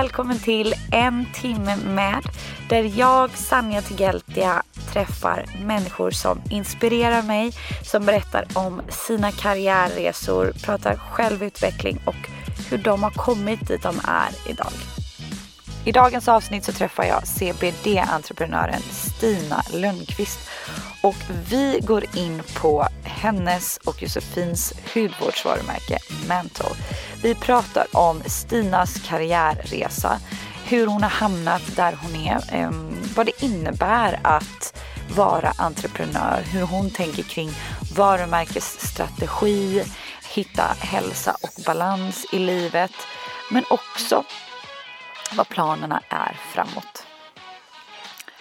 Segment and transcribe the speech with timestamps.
[0.00, 2.22] Välkommen till En timme med
[2.68, 10.96] där jag, Sanja Tigeltia, träffar människor som inspirerar mig, som berättar om sina karriärresor, pratar
[10.96, 12.30] självutveckling och
[12.70, 14.72] hur de har kommit dit de är idag.
[15.84, 20.38] I dagens avsnitt så träffar jag CBD-entreprenören Stina Lundqvist
[21.02, 21.16] och
[21.50, 25.98] vi går in på hennes och Josefins hudvårdsvarumärke
[26.28, 26.72] Mental.
[27.22, 30.20] Vi pratar om Stinas karriärresa,
[30.64, 34.80] hur hon har hamnat där hon är, ehm, vad det innebär att
[35.16, 37.50] vara entreprenör, hur hon tänker kring
[37.96, 39.84] varumärkesstrategi,
[40.34, 42.92] hitta hälsa och balans i livet,
[43.50, 44.24] men också
[45.36, 47.06] vad planerna är framåt.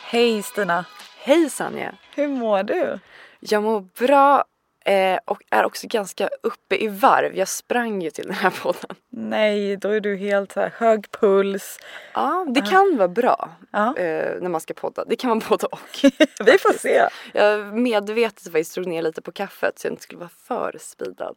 [0.03, 0.85] Hej Stina!
[1.21, 1.95] Hej Sanja!
[2.15, 2.99] Hur mår du?
[3.39, 4.43] Jag mår bra
[4.85, 7.35] eh, och är också ganska uppe i varv.
[7.35, 8.95] Jag sprang ju till den här podden.
[9.09, 11.79] Nej, då är du helt så här, hög puls.
[12.13, 15.05] Ja, det kan vara bra eh, när man ska podda.
[15.05, 15.89] Det kan vara både och.
[16.45, 17.07] Vi får se.
[17.33, 21.35] Jag medvetet faktiskt drog ner lite på kaffet så jag inte skulle vara för speedad.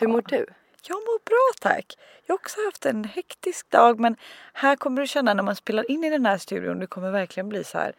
[0.00, 0.46] Hur mår du?
[0.82, 1.98] Jag mår bra tack.
[2.26, 4.16] Jag har också haft en hektisk dag men
[4.52, 7.48] här kommer du känna när man spelar in i den här studion, det kommer verkligen
[7.48, 7.92] bli så här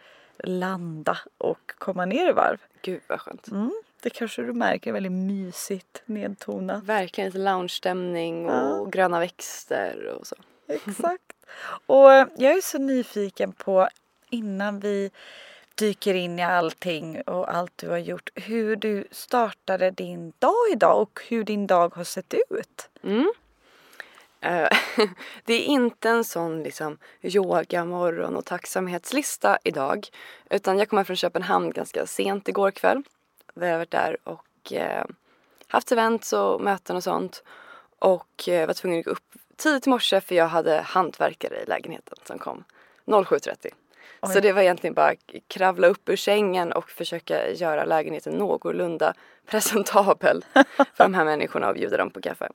[0.43, 2.57] landa och komma ner i varv.
[2.81, 3.47] Gud vad skönt.
[3.47, 6.83] Mm, det kanske du märker, väldigt mysigt, nedtonat.
[6.83, 8.85] Verkligen lite lounge-stämning och Ja.
[8.91, 10.35] gröna växter och så.
[10.67, 11.23] Exakt.
[11.85, 13.87] Och eh, jag är så nyfiken på
[14.29, 15.11] innan vi
[15.75, 21.01] dyker in i allting och allt du har gjort, hur du startade din dag idag
[21.01, 22.89] och hur din dag har sett ut.
[23.03, 23.31] Mm.
[24.41, 24.67] Eh,
[25.45, 30.07] det är inte en sån liksom yoga, morgon och tacksamhetslista idag.
[30.49, 33.03] Utan jag kommer från Köpenhamn ganska sent igår kväll.
[33.53, 35.05] Vi har varit där och eh,
[35.67, 37.43] haft events och möten och sånt.
[37.99, 41.65] Och eh, var tvungen att gå upp tidigt i morse för jag hade hantverkare i
[41.65, 42.63] lägenheten som kom
[43.05, 43.69] 07.30.
[44.33, 45.13] Så det var egentligen bara
[45.47, 49.13] kravla upp ur sängen och försöka göra lägenheten någorlunda
[49.45, 50.45] presentabel
[50.75, 52.49] för de här människorna och bjuda dem på kaffe.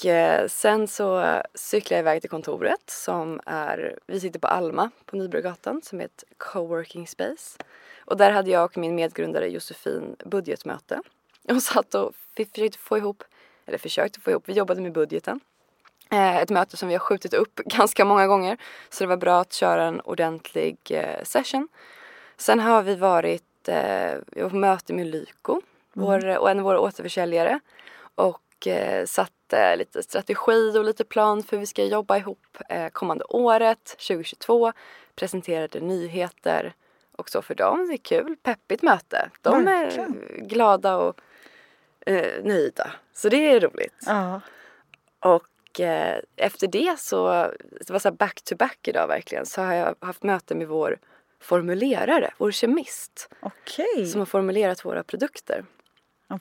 [0.00, 4.90] Och eh, sen så cyklade jag iväg till kontoret som är, vi sitter på Alma
[5.06, 7.58] på Nybrogatan som är ett coworking space.
[7.98, 11.02] Och där hade jag och min medgrundare Josefin budgetmöte.
[11.48, 13.24] Och satt och försökte få ihop,
[13.66, 15.40] eller försökte få ihop, vi jobbade med budgeten.
[16.10, 18.56] Eh, ett möte som vi har skjutit upp ganska många gånger.
[18.90, 21.68] Så det var bra att köra en ordentlig eh, session.
[22.36, 23.42] Sen har vi varit
[24.26, 25.60] vi var på möte med Lyko,
[25.92, 27.60] vår, och en av våra återförsäljare.
[28.14, 32.88] Och eh, satte lite strategi och lite plan för hur vi ska jobba ihop eh,
[32.88, 34.72] kommande året, 2022.
[35.14, 36.74] Presenterade nyheter
[37.16, 37.88] och så för dem.
[37.88, 39.30] Det är kul, peppigt möte.
[39.42, 40.48] De är Verkligen.
[40.48, 41.20] glada och
[42.06, 42.90] eh, nöjda.
[43.12, 44.04] Så det är roligt.
[44.06, 44.40] Ja.
[45.20, 47.28] Och eh, efter det så,
[47.86, 50.98] det var så back to back idag verkligen, så har jag haft möte med vår
[51.40, 54.06] formulerare, vår kemist, Okej.
[54.06, 55.64] som har formulerat våra produkter.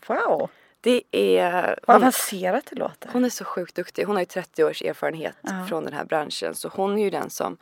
[0.08, 0.50] Wow.
[0.82, 1.80] Det är...
[1.88, 3.10] Vad Hon, avancerat det låter.
[3.14, 4.06] hon är så sjukt duktig.
[4.06, 5.66] Hon har ju 30 års erfarenhet Ja.
[5.70, 6.56] från den här branschen.
[6.56, 7.58] Så hon är ju den som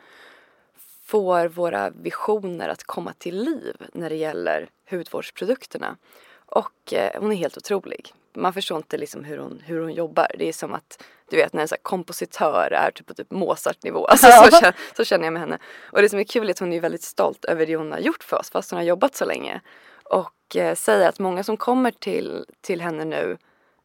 [1.05, 5.97] får våra visioner att komma till liv när det gäller hudvårdsprodukterna.
[6.45, 8.13] Och eh, hon är helt otrolig.
[8.33, 10.31] Man förstår inte liksom hur hon, hur hon jobbar.
[10.37, 14.05] Det är som att du vet när en så kompositör är typ på typ Mozart-nivå.
[14.05, 15.57] Alltså, så, känner, så känner jag med henne.
[15.91, 17.99] Och det som är kul är att hon är väldigt stolt över det hon har
[17.99, 19.61] gjort för oss fast hon har jobbat så länge.
[20.09, 23.37] Och eh, säger att många som kommer till, till henne nu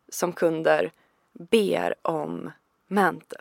[0.09, 0.93] som kunder
[1.33, 2.51] ber om
[2.89, 3.39] Mantle.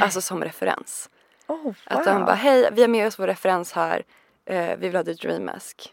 [0.00, 1.10] Alltså som referens.
[1.46, 1.74] Oh, wow.
[1.84, 4.02] Att de bara, hej vi har med oss vår referens här.
[4.44, 5.92] Eh, vi vill ha The Dream Mask.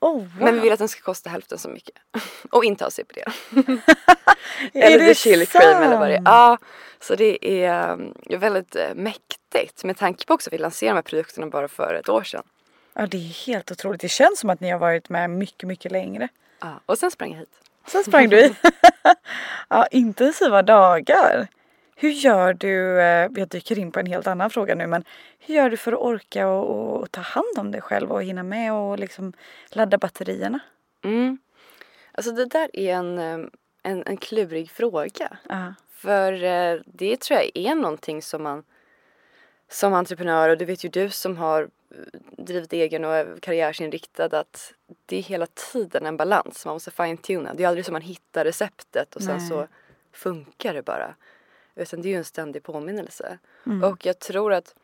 [0.00, 0.28] oh, wow.
[0.38, 1.94] Men vi vill att den ska kosta hälften så mycket.
[2.50, 2.90] Och inte ha.
[4.72, 6.22] Är eller det The Chili Cream eller vad det är.
[6.24, 6.58] Ja,
[7.00, 9.84] så det är um, väldigt eh, mäktigt.
[9.84, 12.42] Med tanke på också att vi lanserade de här produkterna bara för ett år sedan.
[13.00, 14.00] Ja det är helt otroligt.
[14.00, 16.28] Det känns som att ni har varit med mycket, mycket längre.
[16.60, 17.48] Ja, och sen sprang jag hit.
[17.86, 18.54] Sen sprang du i.
[19.68, 21.48] ja, intensiva dagar.
[21.96, 25.04] Hur gör du, eh, jag dyker in på en helt annan fråga nu, men
[25.38, 28.42] hur gör du för att orka och, och ta hand om dig själv och hinna
[28.42, 29.32] med och liksom
[29.68, 30.58] ladda batterierna?
[31.04, 31.38] Mm.
[32.12, 33.18] Alltså det där är en,
[33.82, 35.36] en, en klurig fråga.
[35.48, 35.74] Ja.
[35.90, 38.64] För eh, det tror jag är någonting som man
[39.68, 41.68] som entreprenör och det vet ju du som har
[42.38, 44.74] drivit egen och är karriärsinriktad att
[45.06, 46.66] det är hela tiden en balans.
[46.66, 47.54] Man måste fine-tuna.
[47.54, 49.48] Det är aldrig som man hittar receptet och sen Nej.
[49.48, 49.66] så
[50.12, 51.14] funkar det bara.
[51.74, 53.38] Utan det är ju en ständig påminnelse.
[53.66, 53.84] Mm.
[53.84, 54.74] Och jag tror att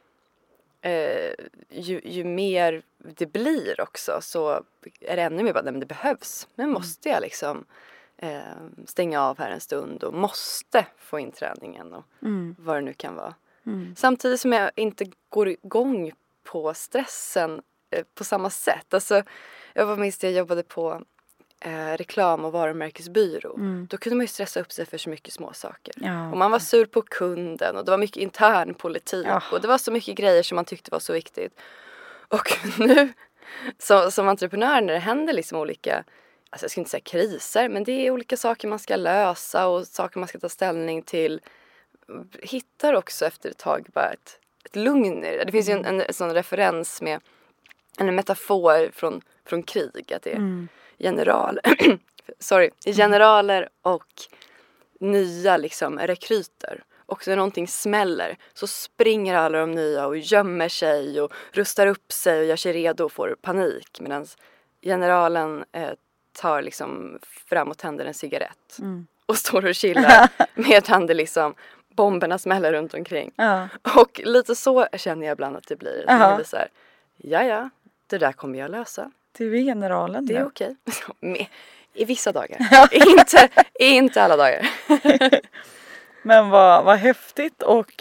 [0.80, 1.32] eh,
[1.68, 4.62] ju, ju mer det blir också så
[5.00, 6.48] är det ännu mer bara, nej men det behövs.
[6.54, 7.64] Men måste jag liksom
[8.16, 8.40] eh,
[8.86, 12.56] stänga av här en stund och måste få in träningen och Mm.
[12.58, 13.34] vad det nu kan vara.
[13.66, 13.94] Mm.
[13.96, 16.12] Samtidigt som jag inte går igång
[16.46, 18.94] på stressen eh, på samma sätt.
[18.94, 19.22] Alltså,
[19.72, 21.02] jag var minst jag jobbade på
[21.60, 23.54] eh, reklam och varumärkesbyrå.
[23.54, 23.86] Mm.
[23.90, 25.94] Då kunde man ju stressa upp sig för så mycket små saker.
[25.96, 26.30] Ja.
[26.30, 29.42] Och man var sur på kunden och det var mycket intern politik Ja.
[29.52, 31.60] och det var så mycket grejer som man tyckte var så viktigt.
[32.28, 33.12] Och nu
[33.78, 36.04] så, som entreprenör när det händer liksom olika,
[36.50, 39.86] alltså jag ska inte säga kriser, men det är olika saker man ska lösa och
[39.86, 41.40] saker man ska ta ställning till.
[42.42, 44.40] Hittar också efter ett tag bara ett,
[44.76, 45.44] ett lugn i det.
[45.44, 47.20] Det finns ju en, en, en sån referens med
[47.98, 50.68] en metafor från, från krig, att det är Mm.
[50.98, 51.60] general,
[52.38, 54.04] sorry, generaler och
[55.00, 56.84] nya liksom rekryter.
[57.08, 62.12] Och när någonting smäller så springer alla de nya och gömmer sig och rustar upp
[62.12, 64.00] sig och gör sig redo och får panik.
[64.00, 64.26] Medan
[64.82, 65.90] generalen eh,
[66.32, 67.18] tar liksom
[67.48, 69.06] fram och tänder en cigarett Mm.
[69.26, 71.54] och står och chillar medan det liksom
[71.96, 73.32] bomberna smäller runt omkring.
[73.36, 73.68] Ja.
[73.96, 76.04] Och lite så känner jag ibland att det blir.
[76.44, 76.68] Så här,
[77.16, 77.70] ja ja,
[78.06, 79.10] det där kommer jag lösa.
[79.38, 80.46] Du är generalen Det är nu.
[80.46, 80.76] okej.
[81.94, 82.58] I vissa dagar.
[83.10, 83.48] inte,
[83.80, 84.68] inte alla dagar.
[86.22, 87.92] Men vad, vad häftigt och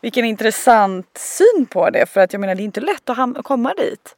[0.00, 2.06] vilken intressant syn på det.
[2.06, 4.16] För att jag menar det är inte lätt att komma dit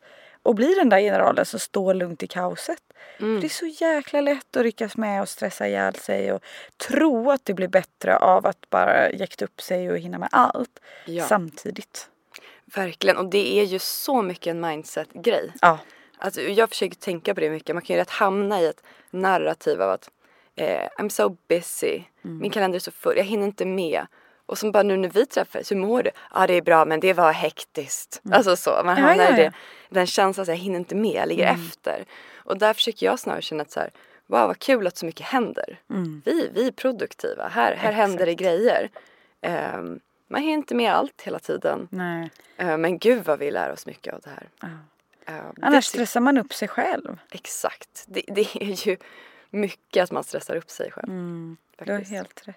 [0.48, 2.82] och bli den där generalen som står lugnt i kaoset.
[3.18, 3.36] Mm.
[3.36, 6.42] För det är så jäkla lätt att ryckas med och stressa ihjäl sig och
[6.76, 10.80] tro att det blir bättre av att bara jäkta upp sig och hinna med allt
[11.04, 11.24] Ja.
[11.24, 12.08] samtidigt.
[12.64, 13.16] Verkligen.
[13.16, 15.52] Och det är ju så mycket en mindset-grej.
[15.60, 15.78] Ja.
[16.18, 17.74] Alltså, jag försöker tänka på det mycket.
[17.76, 20.10] Man kan ju rätt hamna i ett narrativ av att
[20.56, 22.02] eh, I'm so busy.
[22.24, 22.38] Mm.
[22.38, 23.16] Min kalender är så full.
[23.16, 24.06] Jag hinner inte med.
[24.48, 26.10] Och så bara nu när vi träffas, hur mår du?
[26.34, 28.20] Ja det är bra men det var hektiskt.
[28.32, 29.02] Alltså så, man Mm.
[29.02, 29.52] Ja, hamnar ja, i det,
[29.88, 31.66] den känslan att jag hinner inte med, jag ligger Mm.
[31.66, 32.04] efter.
[32.36, 33.90] Och där försöker jag snarare känna att så här,
[34.26, 35.80] wow vad kul att så mycket händer.
[35.90, 36.22] Mm.
[36.24, 38.90] Vi, vi är produktiva, här, här händer det grejer.
[39.42, 40.00] Ehm,
[40.30, 41.88] man hinner inte med allt hela tiden.
[41.90, 42.30] Nej.
[42.56, 44.48] Ehm, men gud vad vi lär oss mycket av det här.
[45.26, 47.18] Ehm, Annars det, stressar man upp sig själv.
[47.30, 48.04] Exakt.
[48.06, 48.96] Det, det är ju
[49.50, 51.08] mycket att man stressar upp sig själv.
[51.08, 51.56] Mm.
[51.84, 52.56] Du har helt rätt.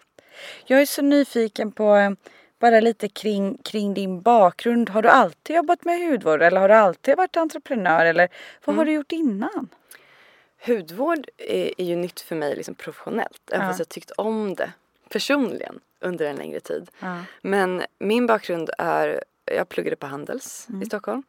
[0.66, 2.12] Jag är så nyfiken på eh,
[2.60, 4.90] bara lite kring, kring din bakgrund.
[4.90, 8.30] Har du alltid jobbat med hudvård eller har du alltid varit entreprenör eller
[8.66, 8.78] vad Mm.
[8.78, 9.70] har du gjort innan?
[10.66, 13.42] Hudvård är, är ju nytt för mig liksom professionellt.
[13.52, 13.68] Även Ja.
[13.70, 14.72] fast jag tyckt om det
[15.10, 16.92] personligen under en längre tid.
[17.00, 17.18] Ja.
[17.42, 20.82] Men min bakgrund är, jag pluggade på Handels Mm.
[20.82, 21.24] i Stockholm.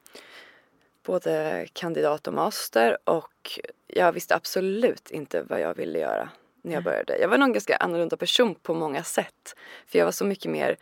[1.02, 6.28] Både kandidat och master och jag visste absolut inte vad jag ville göra
[6.62, 7.18] när jag började.
[7.18, 9.54] Jag var nog en ganska annorlunda person på många sätt.
[9.86, 10.76] För jag var så mycket mer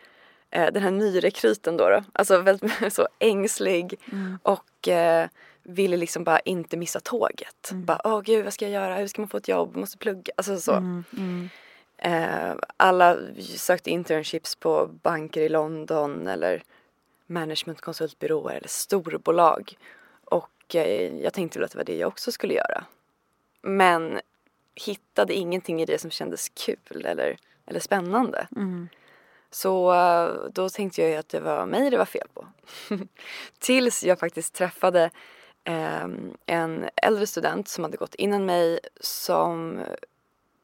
[0.49, 1.89] eh, den här nyrekryten då.
[1.89, 2.03] då.
[2.13, 4.39] Alltså väldigt så ängslig Mm.
[4.43, 5.27] och eh,
[5.63, 7.71] ville liksom bara inte missa tåget.
[7.71, 7.85] Mm.
[7.85, 8.95] Bara, åh gud vad ska jag göra?
[8.95, 9.75] Hur ska man få ett jobb?
[9.75, 10.33] Måste plugga.
[10.37, 10.71] Alltså så.
[10.71, 11.49] Mm, mm,
[12.03, 16.63] Eh, alla sökte internships på banker i London eller
[17.27, 19.77] managementkonsultbyråer eller storbolag.
[20.71, 22.85] Och eh, jag tänkte väl att det var det jag också skulle göra.
[23.61, 24.21] Men
[24.75, 28.47] hittade ingenting i det som kändes kul eller, eller spännande.
[28.55, 28.89] mm.
[29.53, 32.47] Så eh, då tänkte jag att det var mig det var fel på.
[33.59, 35.09] Tills jag faktiskt träffade
[35.63, 39.81] ehm, en äldre student som hade gått innan mig som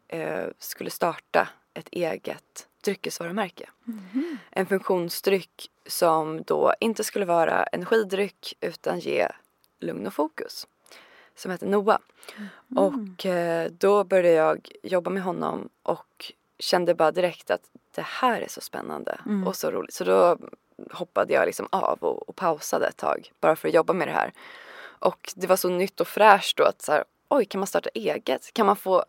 [0.08, 3.70] eh, skulle starta ett eget dryckesvarumärke.
[4.52, 9.28] En funktionsdryck som då inte skulle vara energidryck utan ge
[9.80, 10.68] lugn och fokus.
[11.36, 12.00] Som heter Noa.
[12.76, 17.62] Och eh, då började jag jobba med honom och kände bara direkt att
[17.96, 19.48] det här är så spännande Mm.
[19.48, 19.94] och så roligt.
[19.94, 20.38] Så då
[20.92, 24.12] hoppade jag liksom av och, och pausade ett tag bara för att jobba med det
[24.12, 24.34] här.
[25.00, 27.90] Och det var så nytt och fräscht då att så här, oj kan man starta
[27.94, 28.54] eget?
[28.54, 29.06] Kan man få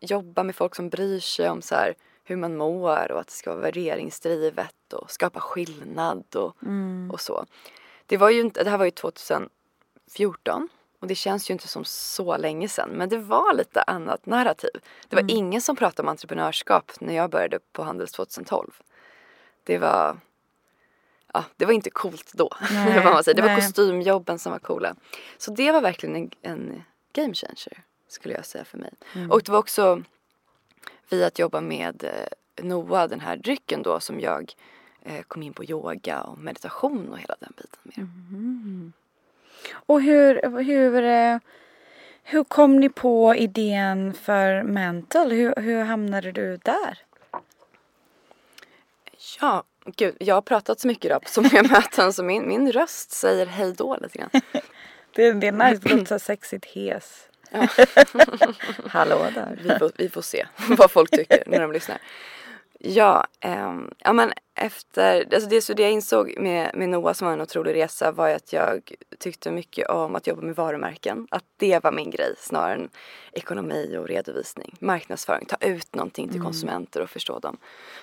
[0.00, 1.94] jobba med folk som bryr sig om så här,
[2.24, 7.10] hur man mår och att det ska vara värderingsdrivet och skapa skillnad och, Mm.
[7.12, 7.44] och så.
[8.06, 9.48] Det var ju inte, det här var ju 2000,
[10.10, 10.68] 14
[11.00, 14.70] och det känns ju inte som så länge sedan men det var lite annat narrativ.
[15.08, 15.36] Det var mm.
[15.36, 18.70] ingen som pratade om entreprenörskap när jag började på Handels 2012.
[19.64, 20.16] Det var
[21.32, 22.50] ja, det var inte coolt då.
[22.70, 23.36] Nej, man säger.
[23.36, 23.54] Det nej.
[23.54, 24.96] var kostymjobben som var coola.
[25.38, 26.82] Så det var verkligen en, en
[27.12, 28.92] game changer skulle jag säga för mig.
[29.14, 29.30] Mm.
[29.30, 30.02] Och det var också
[31.08, 34.54] via att jobba med eh, Noah, den här drycken då som jag
[35.02, 37.98] eh, kom in på yoga och meditation och hela den biten mer.
[37.98, 38.92] Mm.
[39.74, 41.38] Och hur, hur, eh,
[42.22, 45.32] hur kom ni på idén för Mental?
[45.32, 46.98] Hur, hur hamnade du där?
[49.40, 49.64] Ja,
[49.96, 53.10] gud, jag har pratat så mycket idag på så många möten så min, min röst
[53.10, 54.30] säger hej då lite grann.
[55.14, 57.28] det, det är nice, det låter så sexigt hes.
[57.50, 57.68] Ja.
[58.86, 59.58] Hallå där.
[59.62, 61.98] Vi får, vi får se vad folk tycker när de lyssnar.
[62.88, 67.26] Ja, um, ja men efter, alltså det, så det jag insåg med, med Noah som
[67.26, 71.26] var en otrolig resa var att jag tyckte mycket om att jobba med varumärken.
[71.30, 72.88] Att det var min grej snarare än
[73.32, 74.76] ekonomi och redovisning.
[74.80, 76.44] Marknadsföring, ta ut någonting till mm.
[76.44, 77.56] konsumenter och förstå dem.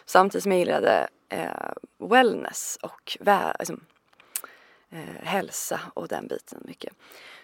[0.05, 3.73] Samtidigt som jag gillade eh, wellness och vä- alltså,
[4.91, 6.93] eh, hälsa och den biten mycket.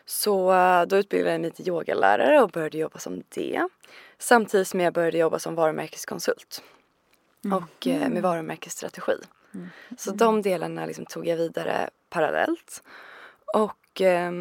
[0.05, 3.67] Så eh, då utbildade jag mig till yogalärare och började jobba som det.
[4.17, 6.63] Samtidigt som jag började jobba som varumärkeskonsult.
[7.45, 7.57] Mm.
[7.57, 9.17] Och eh, med varumärkesstrategi.
[9.53, 9.69] Mm.
[9.97, 12.83] Så de delarna liksom tog jag vidare parallellt.
[13.53, 14.31] Och eh,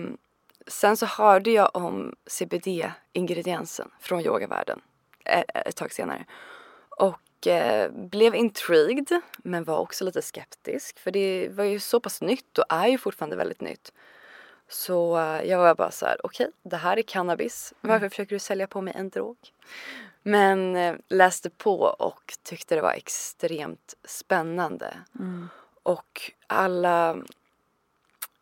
[0.67, 4.81] sen så hörde jag om CBD-ingrediensen från yogavärlden
[5.25, 6.25] ett, ett tag senare.
[6.89, 12.21] Och eh, blev intrigued men var också lite skeptisk för det var ju så pass
[12.21, 13.93] nytt och är ju fortfarande väldigt nytt.
[14.69, 17.75] Så uh, jag var bara så här, okej, okay, det här är cannabis.
[17.81, 18.11] Varför mm.
[18.11, 19.37] försöker du sälja på mig en drog?
[20.23, 24.95] Men uh, läste på och tyckte det var extremt spännande.
[25.19, 25.49] Mm.
[25.83, 27.17] Och alla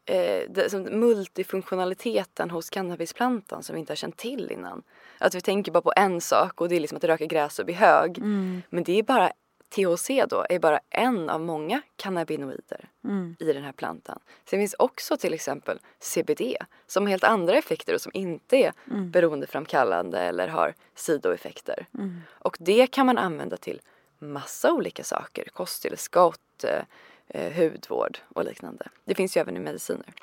[0.07, 4.83] eh, det, som multifunktionaliteten hos cannabisplantan som vi inte har känt till innan.
[5.19, 7.65] Att vi tänker bara på en sak och det är liksom att röka gräs och
[7.65, 8.19] bli hög.
[8.19, 8.63] Mm.
[8.71, 9.33] Men det är bara
[9.77, 13.37] THC då är bara en av många cannabinoider mm.
[13.39, 14.19] i den här plantan.
[14.45, 16.57] Sen finns också till exempel CBD
[16.87, 19.11] som har helt andra effekter och som inte är mm.
[19.11, 21.87] beroendeframkallande eller har sidoeffekter.
[21.95, 22.21] Mm.
[22.31, 23.81] Och det kan man använda till
[24.19, 25.45] massa olika saker.
[25.53, 26.83] Kosttillskott, eh,
[27.29, 28.89] eh, hudvård och liknande.
[29.05, 30.15] Det finns ju även i mediciner.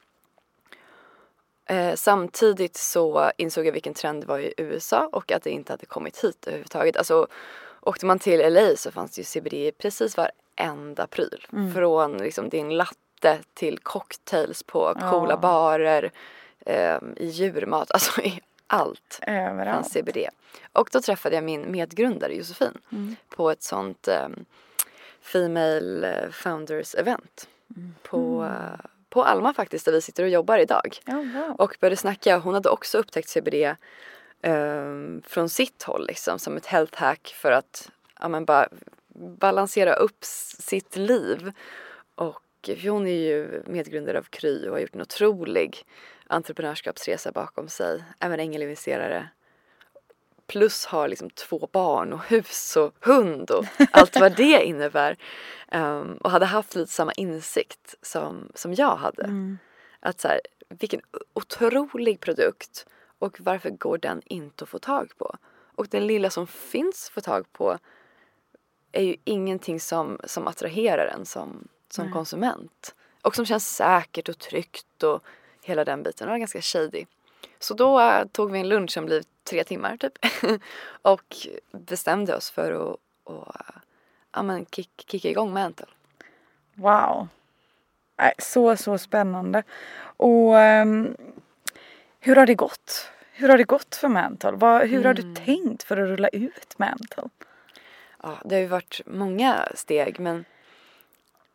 [1.65, 5.73] Eh, samtidigt så insåg jag vilken trend det var i USA och att det inte
[5.73, 6.97] hade kommit hit överhuvudtaget.
[6.97, 7.27] Alltså
[7.85, 11.45] Åkte man till LA så fanns det ju CBD i precis varenda pryl.
[11.53, 11.73] Mm.
[11.73, 15.37] Från liksom din latte till cocktails på coola ja.
[15.37, 16.11] barer,
[16.65, 19.75] eh, i djurmat, alltså i allt Överallt.
[19.75, 20.27] fanns CBD.
[20.73, 23.15] Och då träffade jag min medgrundare Josefin mm.
[23.29, 24.27] på ett sånt eh,
[25.21, 27.95] Female Founders event mm.
[28.03, 30.97] på, uh, på Alma faktiskt där vi sitter och jobbar idag.
[31.07, 31.55] Oh, wow.
[31.57, 33.75] Och började snacka, hon hade också upptäckt CBD
[35.23, 38.69] från sitt håll liksom som ett health hack för att ja, men bara
[39.15, 40.17] balansera upp
[40.59, 41.51] sitt liv.
[42.15, 45.85] Och hon är ju medgrundare av Kry och har gjort en otrolig
[46.27, 48.03] entreprenörskapsresa bakom sig.
[48.19, 49.29] Även ängelinvesterare.
[50.47, 55.17] Plus har liksom två barn och hus och hund och allt vad det innebär.
[55.71, 59.23] Um, och hade haft lite samma insikt som, som jag hade.
[59.23, 59.57] Mm.
[59.99, 61.01] Att så här, vilken
[61.33, 62.85] otrolig produkt
[63.23, 65.35] och varför går den inte att få tag på?
[65.75, 67.77] Och den lilla som finns att få tag på
[68.91, 72.95] är ju ingenting som, som attraherar en som, som konsument.
[73.21, 75.23] Och som känns säkert och tryggt och
[75.61, 76.27] hela den biten.
[76.27, 77.05] Det var ganska shady.
[77.59, 80.13] Så då uh, tog vi en lunch som blev tre timmar typ.
[81.01, 81.35] och
[81.71, 83.81] bestämde oss för att och, uh,
[84.31, 85.87] ja, men kick, kicka igång Mantle.
[86.73, 87.27] Wow.
[88.37, 89.63] Så, så spännande.
[90.17, 91.15] Och um,
[92.19, 93.09] hur har det gått?
[93.35, 94.51] Hur har det gått för Mantle?
[94.51, 95.05] Vad, hur mm.
[95.05, 95.35] har du mm.
[95.35, 97.23] tänkt för att rulla ut Mantle?
[98.23, 100.45] Ja, det har ju varit många steg men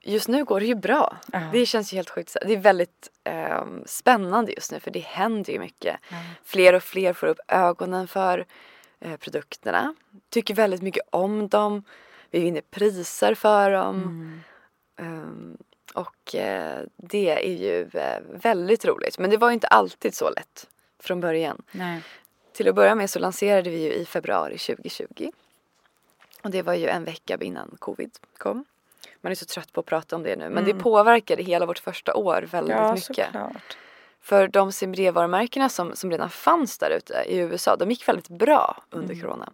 [0.00, 1.16] just nu går det ju bra.
[1.34, 1.52] Uh.
[1.52, 2.36] Det känns ju helt sjukt.
[2.46, 5.96] Det är väldigt eh, spännande just nu för det händer ju mycket.
[6.12, 6.18] Uh.
[6.44, 8.46] Fler och fler får upp ögonen för
[9.00, 9.94] eh, produkterna.
[10.30, 11.84] Tycker väldigt mycket om dem.
[12.30, 14.02] Vi vinner priser för dem.
[14.02, 14.40] Mm.
[15.22, 15.56] Um,
[15.94, 19.18] och eh, det är ju eh, väldigt roligt.
[19.18, 20.66] Men det var ju inte alltid så lätt
[20.98, 21.62] från början.
[21.70, 22.02] Nej.
[22.52, 25.30] Till att börja med så lanserade vi ju i februari 2020.
[26.42, 28.64] Och det var ju en vecka innan covid kom.
[29.20, 30.76] Man är så trött på att prata om det nu men mm.
[30.76, 33.26] det påverkade hela vårt första år väldigt ja, mycket.
[33.26, 33.76] Såklart.
[34.20, 38.82] För de CBD-varumärkena som, som redan fanns där ute i USA de gick väldigt bra
[38.90, 39.20] under mm.
[39.22, 39.52] corona.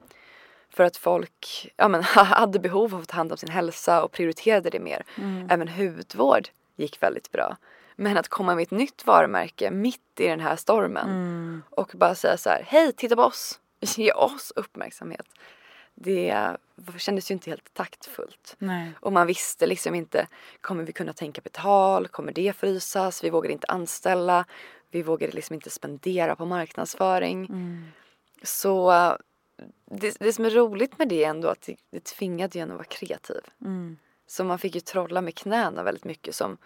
[0.70, 4.12] För att folk ja, men, hade behov av att ta hand om sin hälsa och
[4.12, 5.04] prioriterade det mer.
[5.16, 5.50] Mm.
[5.50, 7.56] Även hudvård gick väldigt bra.
[7.96, 11.62] Men att komma med ett nytt varumärke mitt i den här stormen Mm.
[11.70, 15.26] och bara säga så här, hej titta på oss, ge oss uppmärksamhet.
[15.94, 16.56] Det
[16.98, 18.56] kändes ju inte helt taktfullt.
[18.58, 18.92] Nej.
[19.00, 20.28] Och man visste liksom inte,
[20.60, 22.08] kommer vi kunna ta in kapital?
[22.08, 23.24] Kommer det frysas?
[23.24, 24.44] Vi vågade inte anställa.
[24.90, 27.44] Vi vågade liksom inte spendera på marknadsföring.
[27.46, 27.84] Mm.
[28.42, 28.92] Så
[29.90, 32.70] det, det som är roligt med det är ändå att det, det tvingade ju en
[32.70, 33.40] att vara kreativ.
[33.60, 33.96] Mm.
[34.26, 36.56] Så man fick ju trolla med knäna väldigt mycket som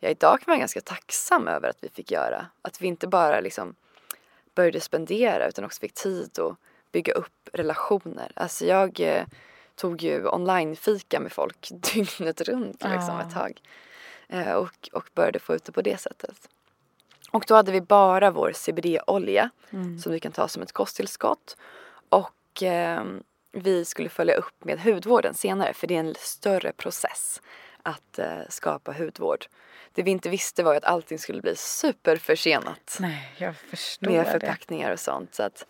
[0.00, 2.46] jag idag kan vara ganska tacksam över att vi fick göra.
[2.62, 3.74] Att vi inte bara liksom
[4.54, 6.56] började spendera utan också fick tid att
[6.92, 8.32] bygga upp relationer.
[8.34, 9.24] Alltså jag eh,
[9.74, 13.22] tog ju online-fika med folk dygnet runt liksom Ja.
[13.22, 13.60] ett tag.
[14.28, 16.48] Eh, och, och började få ut det på det sättet.
[17.30, 19.98] Och då hade vi bara vår CBD-olja Mm.
[19.98, 21.56] som vi kan ta som ett kosttillskott.
[22.08, 23.04] Och eh,
[23.52, 27.42] vi skulle följa upp med hudvården senare för det är en större process
[27.86, 29.46] att eh, skapa hudvård.
[29.92, 34.30] Det vi inte visste var att allting skulle bli superförsenat Nej, jag förstår med det.
[34.30, 35.34] förpackningar och sånt.
[35.34, 35.66] Så att,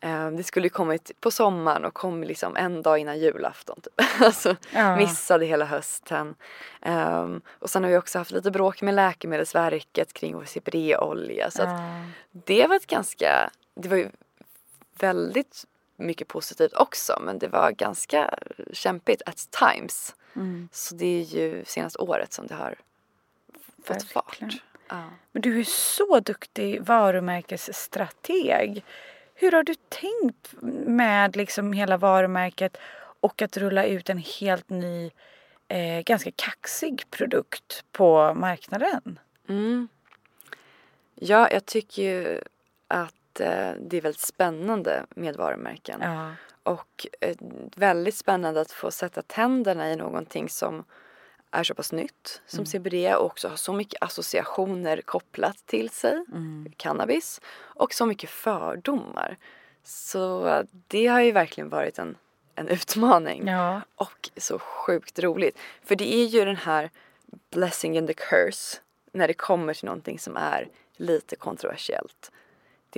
[0.00, 3.80] eh, det skulle kommit på sommaren och kom liksom en dag innan julafton.
[3.80, 3.94] Typ.
[4.22, 4.96] alltså, Ja.
[4.96, 6.34] missade hela hösten.
[6.82, 10.44] Ehm, och sen har vi också haft lite bråk med Läkemedelsverket kring vår.
[11.50, 12.04] Så att Ja.
[12.32, 14.08] det var ett ganska, det var ju
[14.98, 15.64] väldigt
[15.96, 18.34] mycket positivt också men det var ganska
[18.72, 20.14] kämpigt at times.
[20.36, 20.68] Mm.
[20.72, 22.74] Så det är ju senaste året som det har
[23.84, 24.42] fått fart.
[24.42, 24.60] Verkligen.
[24.88, 25.04] Ja.
[25.32, 28.84] Men du är så duktig varumärkesstrateg.
[29.34, 30.54] Hur har du tänkt
[30.86, 32.76] med liksom hela varumärket
[33.20, 35.10] och att rulla ut en helt ny,
[35.68, 39.18] eh, ganska kaxig produkt på marknaden?
[39.48, 39.88] Mm.
[41.14, 42.40] ja, jag tycker ju
[42.88, 46.00] att eh, det är väldigt spännande med varumärken.
[46.02, 46.32] Ja.
[46.62, 47.36] Och eh,
[47.76, 50.84] väldigt spännande att få sätta tänderna i någonting som
[51.50, 56.24] är så pass nytt som CBD och också har så mycket associationer kopplat till sig,
[56.76, 59.36] cannabis, och så mycket fördomar.
[59.82, 62.16] Så det har ju verkligen varit en,
[62.54, 63.46] en utmaning.
[63.48, 63.80] Ja.
[63.94, 65.58] Och så sjukt roligt.
[65.84, 66.90] För det är ju den här
[67.50, 68.78] blessing and the curse
[69.12, 72.32] när det kommer till någonting som är lite kontroversiellt.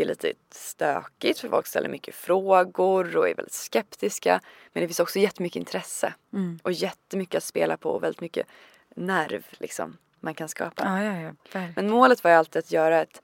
[0.00, 4.40] Det är lite stökigt för folk ställer mycket frågor och är väldigt skeptiska.
[4.72, 6.14] Men det finns också jättemycket intresse
[6.62, 8.46] och jättemycket att spela på och väldigt mycket
[8.94, 10.84] nerv liksom man kan skapa.
[10.84, 11.60] Ja, ja, ja.
[11.76, 13.22] Men målet var ju alltid att göra ett,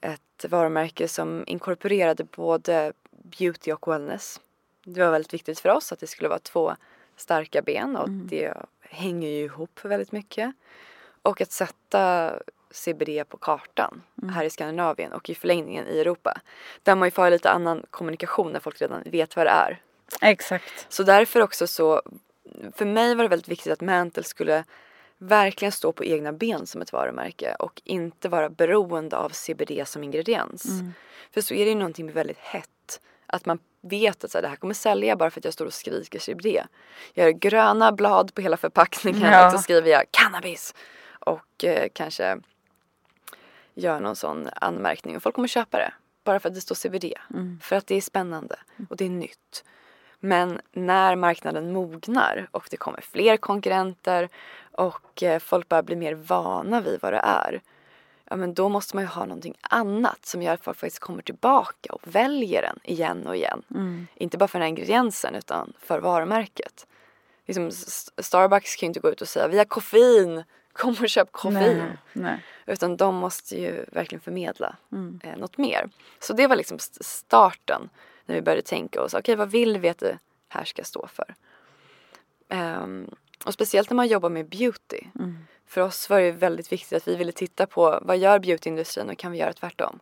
[0.00, 4.40] ett varumärke som inkorporerade både beauty och wellness.
[4.84, 6.76] Det var väldigt viktigt för oss att det skulle vara två
[7.16, 10.52] starka ben och det hänger ju ihop väldigt mycket.
[11.22, 12.32] Och att sätta
[12.70, 14.02] CBD på kartan
[14.32, 16.40] här i Skandinavien och i förlängningen i Europa.
[16.82, 19.80] Där man ju får lite annan kommunikation när folk redan vet vad det är.
[20.20, 20.86] Exakt.
[20.88, 22.02] Så därför också så,
[22.74, 24.64] för mig var det väldigt viktigt att Mantle skulle
[25.18, 30.04] verkligen stå på egna ben som ett varumärke och inte vara beroende av CBD som
[30.04, 30.64] ingrediens.
[31.34, 33.00] För så är det ju någonting väldigt hett.
[33.26, 35.66] Att man vet att så här, det här kommer sälja bara för att jag står
[35.66, 36.46] och skriker CBD.
[37.14, 39.46] Jag gör gröna blad på hela förpackningen Ja.
[39.46, 40.74] och så skriver jag cannabis.
[41.20, 42.38] Och eh, kanske
[43.74, 45.92] gör någon sån anmärkning och folk kommer köpa det.
[46.24, 47.04] Bara för att det står CBD.
[47.62, 48.56] För att det är spännande
[48.90, 49.64] och det är nytt.
[50.20, 54.28] Men när marknaden mognar och det kommer fler konkurrenter
[54.72, 57.60] och eh, folk börjar bli mer vana vid vad det är.
[58.24, 61.22] Ja men då måste man ju ha någonting annat som gör att folk faktiskt kommer
[61.22, 63.62] tillbaka och väljer den igen och igen.
[64.14, 66.86] Inte bara för den här ingrediensen utan för varumärket.
[67.46, 67.70] Liksom,
[68.18, 70.44] Starbucks kan ju inte gå ut och säga vi har koffein,
[70.80, 71.98] kom och köp koffein.
[72.66, 74.76] Utan de måste ju verkligen förmedla
[75.22, 75.90] eh, något mer.
[76.20, 77.88] Så det var liksom st- starten
[78.26, 81.34] när vi började tänka oss, okej vad vill vi att det här ska stå för?
[82.48, 83.10] Ehm,
[83.44, 85.00] och speciellt när man jobbar med beauty.
[85.66, 89.18] För oss var det väldigt viktigt att vi ville titta på vad gör beautyindustrin och
[89.18, 89.98] kan vi göra tvärtom?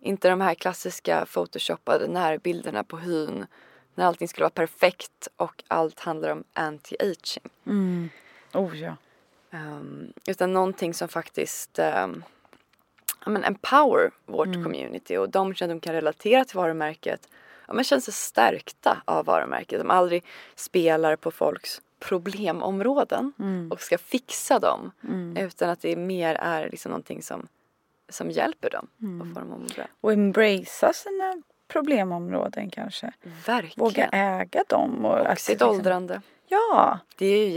[0.00, 3.46] Inte de här klassiska photoshoppade närbilderna på hyn
[3.94, 7.48] när allting skulle vara perfekt och allt handlar om anti-aging.
[7.66, 8.08] Mm.
[8.54, 8.96] Oh ja.
[9.50, 12.24] Um, utan någonting som faktiskt um,
[13.24, 17.28] ja, men empower vårt community och de känner att de kan relatera till varumärket.
[17.66, 19.80] Ja, men känner sig stärkta av varumärket.
[19.80, 23.32] De aldrig spelar på folks problemområden
[23.70, 24.90] och ska fixa dem.
[25.38, 27.48] Utan att det mer är liksom någonting som,
[28.08, 28.88] som hjälper dem
[29.20, 29.84] och får dem att må bra.
[30.00, 33.12] Och embracea sina problemområden kanske.
[33.46, 33.84] Verkligen.
[33.84, 35.04] Våga äga dem.
[35.04, 36.22] Och, och sitt liksom- åldrande.
[36.48, 36.98] Ja.
[37.16, 37.52] Det är ju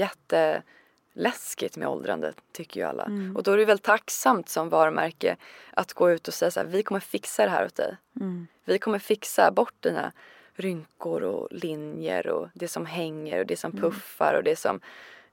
[1.13, 3.03] jätteläskigt med åldrande tycker ju alla.
[3.03, 3.35] Mm.
[3.35, 5.37] Och då är det väl tacksamt som varumärke
[5.73, 7.97] att gå ut och säga så här, vi kommer fixa det här åt dig.
[8.19, 8.47] Mm.
[8.65, 10.11] Vi kommer fixa bort dina
[10.55, 13.81] rynkor och linjer och det som hänger och det som Mm.
[13.81, 14.79] puffar och det som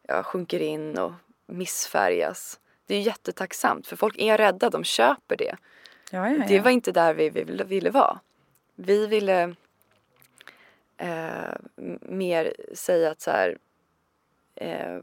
[0.09, 1.13] ja, sjunker in och
[1.47, 2.61] missfärgas.
[2.87, 5.57] Det är jättetacksamt för folk är rädda, de köper det.
[6.11, 6.45] Ja, ja.
[6.49, 8.21] Det var inte där vi ville, ville vara.
[8.75, 9.55] Vi ville
[10.97, 11.55] eh,
[12.01, 13.59] mer säga att så här,
[14.55, 14.99] eh,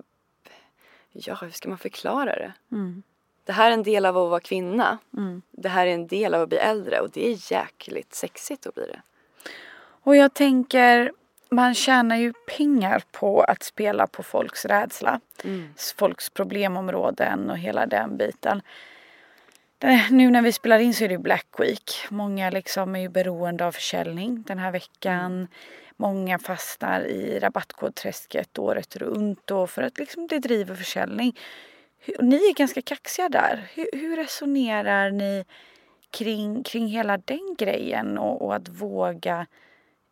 [1.16, 2.54] ja hur ska man förklara det?
[2.72, 3.04] Mm.
[3.44, 4.98] Det här är en del av att vara kvinna.
[5.18, 5.42] Mm.
[5.52, 8.76] Det här är en del av att bli äldre och det är jäkligt sexigt att
[8.76, 9.02] bli det.
[9.78, 11.12] Och jag tänker,
[11.50, 15.20] man tjänar ju pengar på att spela på folks rädsla.
[15.98, 18.62] Folks problemområden och hela den biten.
[20.10, 21.92] Nu när vi spelar in så är det ju Black Week.
[22.10, 25.48] Många liksom är ju beroende av försäljning den här veckan.
[25.98, 31.40] Många fastnar i rabattkodträsket året runt och för att liksom det driver försäljning.
[32.20, 33.68] Ni är ganska kaxiga där.
[33.74, 35.46] Hur, hur resonerar ni
[36.10, 39.48] kring, kring hela den grejen och, och att våga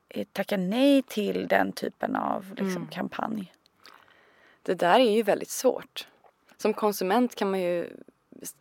[0.10, 3.54] eh, tacka nej till den typen av liksom, kampanj?
[4.64, 6.08] Det där är ju väldigt svårt.
[6.58, 7.90] Som konsument kan man ju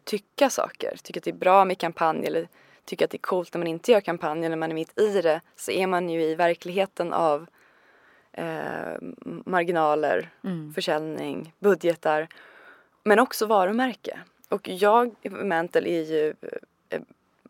[0.05, 0.97] tycka saker.
[1.03, 2.49] Tycka att det är bra med kampanj eller
[2.85, 4.49] tycka att det är coolt när man inte gör kampanj.
[4.49, 7.47] När man är mitt i det så är man ju i verkligheten av
[8.33, 10.31] eh, marginaler,
[10.75, 12.29] försäljning, budgetar.
[13.05, 14.19] Men också varumärke.
[14.49, 16.35] Och jag i Mantle är ju
[16.91, 17.01] eh,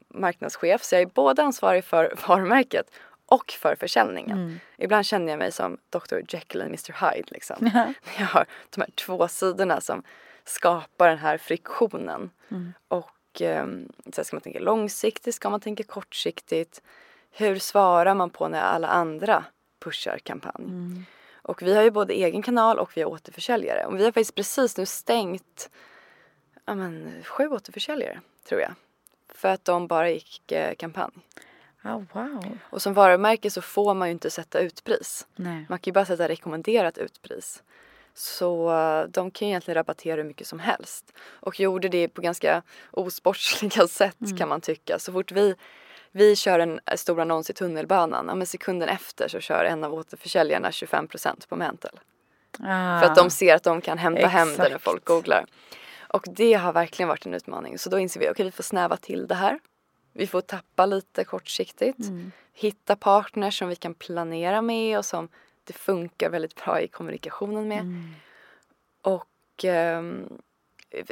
[0.08, 2.90] marknadschef så jag är både ansvarig för varumärket
[3.26, 4.60] och för försäljningen.
[4.76, 7.70] Ibland känner jag mig som Dr Jekyll och Mr Hyde liksom.
[8.18, 10.02] Jag har de här två sidorna som
[10.44, 12.30] skapar den här friktionen.
[12.88, 13.66] Och eh,
[14.12, 16.82] så ska man tänka långsiktigt, ska man tänka kortsiktigt?
[17.30, 19.44] Hur svarar man på när alla andra
[19.78, 20.64] pushar kampanj?
[21.42, 23.86] Och vi har ju både egen kanal och vi har återförsäljare.
[23.86, 25.70] Och vi har faktiskt precis nu stängt
[26.64, 28.74] ja, men, sju återförsäljare, tror jag.
[29.28, 31.12] För att de bara gick eh, kampanj.
[31.82, 32.58] Ah, wow.
[32.62, 35.26] Och som varumärke så får man ju inte sätta utpris.
[35.68, 37.62] Man kan ju bara sätta rekommenderat utpris.
[38.14, 41.12] Så eh, de kan ju egentligen rabattera hur mycket som helst.
[41.18, 44.98] Och gjorde det på ganska osportsliga sätt kan man tycka.
[44.98, 45.54] Så fort vi,
[46.12, 49.94] vi kör en stor annons i tunnelbanan, ja, men sekunden efter så kör en av
[49.94, 51.90] återförsäljarna 25% på Mantle.
[52.60, 53.00] Ah.
[53.00, 54.84] För att de ser att de kan hämta hem det när Exakt.
[54.84, 55.44] folk googlar.
[56.08, 57.78] Och det har verkligen varit en utmaning.
[57.78, 59.58] Så då inser vi, okej vi får snäva till det här.
[60.12, 61.98] Vi får tappa lite kortsiktigt.
[62.52, 65.28] Hitta partners som vi kan planera med och som
[65.64, 67.84] det funkar väldigt bra i kommunikationen med.
[69.02, 70.38] Och ehm,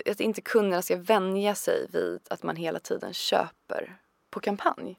[0.06, 3.96] att inte kunderna ska vänja sig vid att man hela tiden köper
[4.30, 4.96] på kampanj.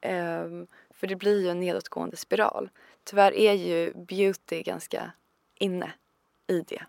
[0.00, 2.70] Ehm, för det blir ju en nedåtgående spiral.
[3.04, 5.12] Tyvärr är ju beauty ganska
[5.54, 5.92] inne
[6.46, 6.82] i det.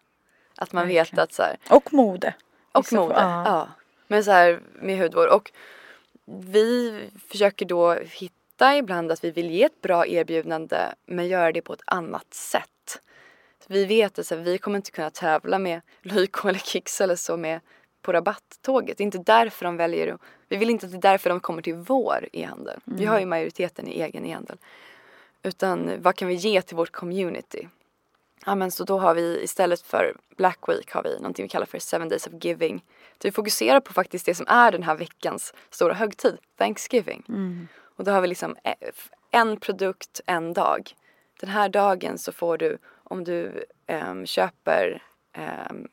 [0.55, 1.23] Att man vet Verkligen.
[1.23, 2.33] att så här, Och mode.
[2.71, 3.13] och mode.
[3.13, 3.43] Ja.
[3.45, 3.69] ja.
[4.07, 5.27] Men så här med hudvård.
[5.29, 5.51] Och
[6.25, 8.35] vi försöker då hitta
[8.69, 13.01] ibland att vi vill ge ett bra erbjudande men göra det på ett annat sätt.
[13.67, 17.59] Vi vet att vi kommer inte kunna tävla med Lyko eller Kicks eller så med
[18.01, 18.97] på rabatttåget.
[18.97, 21.39] Det är inte därför de väljer att- Vi vill inte att det är därför de
[21.39, 22.79] kommer till vår e-handel.
[22.85, 24.57] Vi har ju majoriteten i egen e-handel.
[25.43, 27.67] Utan vad kan vi ge till vårt community?
[28.45, 31.65] Ja men så då har vi istället för Black Week har vi någonting vi kallar
[31.65, 32.83] för Seven Days of Giving.
[33.21, 37.23] Så vi fokuserar på faktiskt det som är den här veckans stora högtid, Thanksgiving.
[37.95, 38.73] Och då har vi liksom eh,
[39.31, 40.95] en produkt en dag.
[41.39, 45.03] Den här dagen så får du, om du ehm, köper
[45.69, 45.87] um,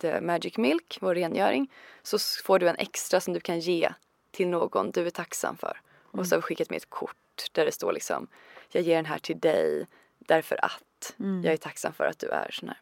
[0.00, 3.92] The Magic Milk, vår rengöring, så får du en extra som du kan ge
[4.30, 5.80] till någon du är tacksam för.
[6.10, 7.16] Och så har vi skickat med ett kort
[7.52, 8.28] där det står liksom,
[8.68, 9.86] jag ger den här till dig
[10.18, 11.14] därför att
[11.44, 12.78] jag är tacksam för att du är sån här.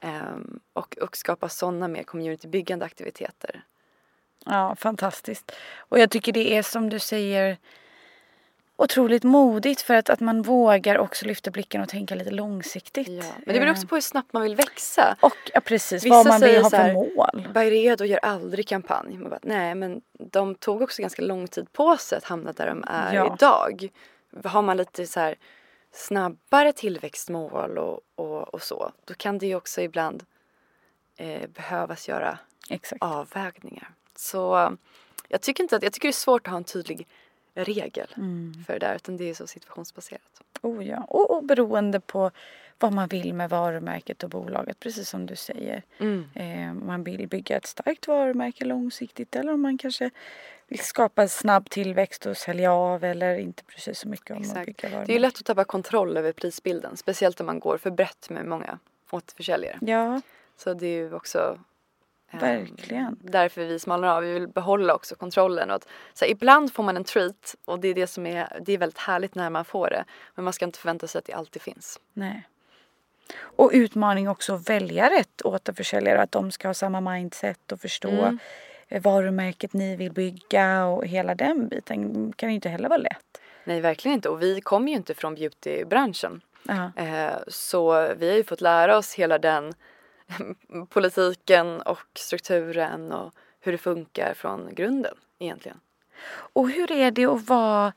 [0.00, 3.64] Ehm, och, och skapa sådana mer communitybyggande aktiviteter.
[4.46, 5.52] Ja, fantastiskt.
[5.78, 7.56] Och jag tycker det är som du säger
[8.76, 13.08] otroligt modigt för att, att man vågar också lyfta blicken och tänka lite långsiktigt.
[13.08, 13.24] Ja.
[13.46, 15.16] Men det beror också på hur snabbt man vill växa.
[15.20, 17.48] Och ja, precis, Vissa vad man vill ha för här, mål.
[17.54, 19.18] Byredo gör aldrig kampanj.
[19.18, 22.66] Man bara, nej men de tog också ganska lång tid på sig att hamna där
[22.66, 23.34] de är Ja.
[23.34, 23.88] idag.
[24.44, 25.34] Har man lite så här
[25.92, 30.24] snabbare tillväxtmål och, och, och så, då kan det också ibland
[31.16, 32.38] eh, behövas göra
[32.70, 33.02] Exakt.
[33.02, 33.88] avvägningar.
[34.20, 34.76] Så
[35.28, 37.06] jag tycker inte att, jag tycker det är svårt att ha en tydlig
[37.54, 38.08] regel
[38.66, 40.42] för det där utan det är så situationsbaserat.
[40.62, 41.04] Oh, ja.
[41.08, 42.30] och, och beroende på
[42.78, 45.82] vad man vill med varumärket och bolaget, precis som du säger.
[46.34, 50.10] Eh, man vill bygga ett starkt varumärke långsiktigt eller om man kanske
[50.68, 54.66] vill skapa snabb tillväxt och sälja av eller inte sig så mycket om att Exakt.
[54.66, 55.12] bygga Det är varumärke.
[55.12, 58.78] ju lätt att tappa kontroll över prisbilden, speciellt om man går för brett med många
[59.10, 59.78] återförsäljare.
[59.80, 60.20] Ja,
[60.56, 61.58] Så det är ju också
[62.32, 63.18] Verkligen.
[63.22, 64.22] därför vi smalnar av.
[64.22, 65.70] Vi vill behålla också kontrollen.
[65.70, 68.58] Och att, så här, ibland får man en treat och det är det som är,
[68.60, 70.04] det är väldigt härligt när man får det.
[70.34, 72.00] Men man ska inte förvänta sig att det alltid finns.
[72.12, 72.46] nej.
[73.40, 76.22] Och utmaning också att välja rätt återförsäljare.
[76.22, 78.38] Att de ska ha samma mindset och förstå Mm.
[78.88, 83.40] eh, varumärket ni vill bygga och hela den biten kan ju inte heller vara lätt.
[83.64, 84.28] Nej, verkligen inte.
[84.28, 86.40] Och vi kommer ju inte från beautybranschen.
[86.62, 86.90] Ja.
[86.96, 89.74] Eh, Så vi har ju fått lära oss hela den
[90.88, 95.80] politiken och strukturen och hur det funkar från grunden egentligen.
[96.30, 97.92] Och hur är det att vara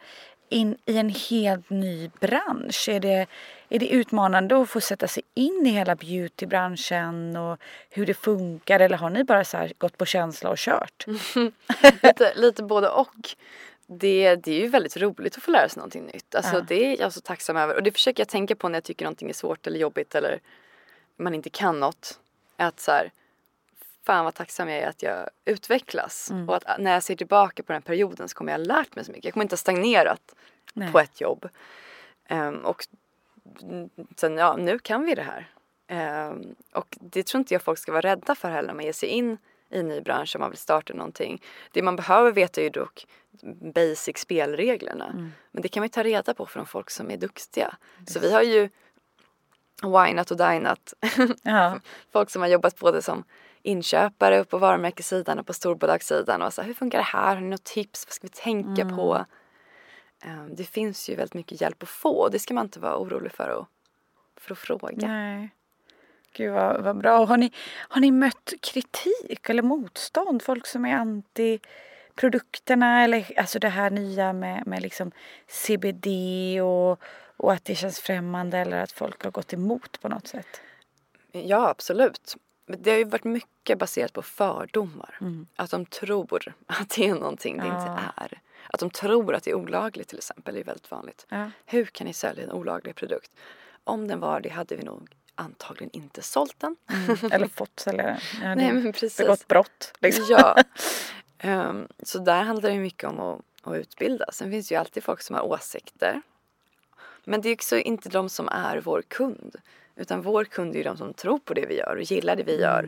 [0.50, 2.90] in i en helt ny bransch?
[2.90, 3.28] Är det,
[3.70, 8.80] är det utmanande att få sätta sig in i hela beautybranschen och hur det funkar
[8.80, 11.06] eller har ni bara så här gått på känsla och kört?
[12.04, 13.30] lite, lite både och.
[13.88, 16.36] Det, det är ju väldigt roligt att få lära sig någonting nytt.
[16.36, 16.62] Alltså, Ja.
[16.68, 17.76] Det är jag så tacksam över.
[17.76, 20.40] Och det försöker jag tänka på när jag tycker någonting är svårt eller jobbigt eller
[21.18, 22.20] man inte kan något.
[22.68, 23.12] Att så här,
[24.06, 26.32] fan vad tacksam jag är att jag utvecklas.
[26.32, 26.50] Mm.
[26.50, 29.06] Och att när jag ser tillbaka på den perioden så kommer jag ha lärt mig
[29.06, 29.26] så mycket.
[29.26, 30.36] Jag kommer inte ha stagnerat
[30.74, 30.92] Nej.
[30.92, 31.50] på ett jobb.
[32.28, 32.88] Ehm, och
[34.16, 35.50] sen, ja, nu kan vi det här.
[35.88, 38.94] Ehm, och det tror inte jag folk ska vara rädda för heller när man ger
[38.94, 39.38] sig in
[39.70, 41.42] i en ny bransch om man vill starta någonting.
[41.72, 43.08] Det man behöver veta är ju dock
[43.74, 45.06] basic spelreglerna.
[45.06, 45.32] Mm.
[45.52, 47.76] Men det kan man ju ta reda på från folk som är duktiga.
[48.08, 48.70] Så vi har ju
[49.88, 50.94] winat och dinat.
[51.44, 51.80] Ja.
[52.12, 53.24] folk som har jobbat både som
[53.62, 57.36] inköpare på varumärkessidan och på storbolagssidan och så här, hur funkar det här?
[57.36, 58.06] Har ni något tips?
[58.08, 59.26] Vad ska vi tänka på?
[60.26, 62.98] Ehm, Det finns ju väldigt mycket hjälp att få och det ska man inte vara
[62.98, 63.68] orolig för att,
[64.42, 65.08] för att fråga.
[65.08, 65.50] Nej.
[66.36, 67.20] Gud vad, vad bra.
[67.20, 67.52] Och Har ni,
[67.90, 70.42] har ni mött kritik eller motstånd?
[70.42, 71.60] Folk som är anti
[72.16, 75.12] produkterna eller alltså det här nya med, med liksom
[75.48, 76.08] CBD
[76.62, 77.00] och,
[77.38, 80.62] och att det känns främmande eller att folk har gått emot på något sätt?
[81.32, 82.36] Ja, absolut.
[82.66, 85.18] Men Det har ju varit mycket baserat på fördomar.
[85.22, 85.48] Mm.
[85.56, 87.80] Att de tror att det är någonting det Ja.
[87.82, 88.42] inte är.
[88.70, 91.26] Att de tror att det är olagligt till exempel är väldigt vanligt.
[91.30, 91.52] Ja.
[91.66, 93.32] Hur kan ni sälja en olaglig produkt?
[93.84, 96.76] Om den var det hade vi nog antagligen inte sålt den.
[97.32, 98.18] Eller fått sälja den.
[98.42, 99.18] Ja, det- Nej men precis.
[99.18, 99.94] begått brott.
[100.00, 100.26] Liksom.
[100.30, 100.58] Ja.
[101.38, 104.26] Ehm, så där handlar det mycket om att, att utbilda.
[104.32, 106.22] Sen finns det ju alltid folk som har åsikter.
[107.24, 109.56] Men det är också inte de som är vår kund.
[109.96, 112.44] Utan vår kund är ju de som tror på det vi gör och gillar det
[112.44, 112.84] vi gör.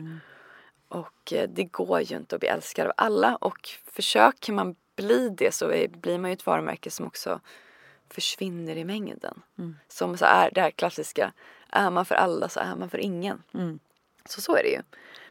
[0.88, 3.36] Och eh, det går ju inte att bli älskad av alla.
[3.36, 7.40] Och försöker man bli det så blir man ju ett varumärke som också
[8.10, 9.42] försvinner i mängden.
[9.88, 11.32] Som så är det här klassiska,
[11.70, 13.42] är man för alla så är man för ingen.
[13.54, 13.78] Mm.
[14.24, 14.82] Så så är det ju.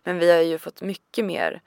[0.03, 1.61] Men vi har ju fått mycket mer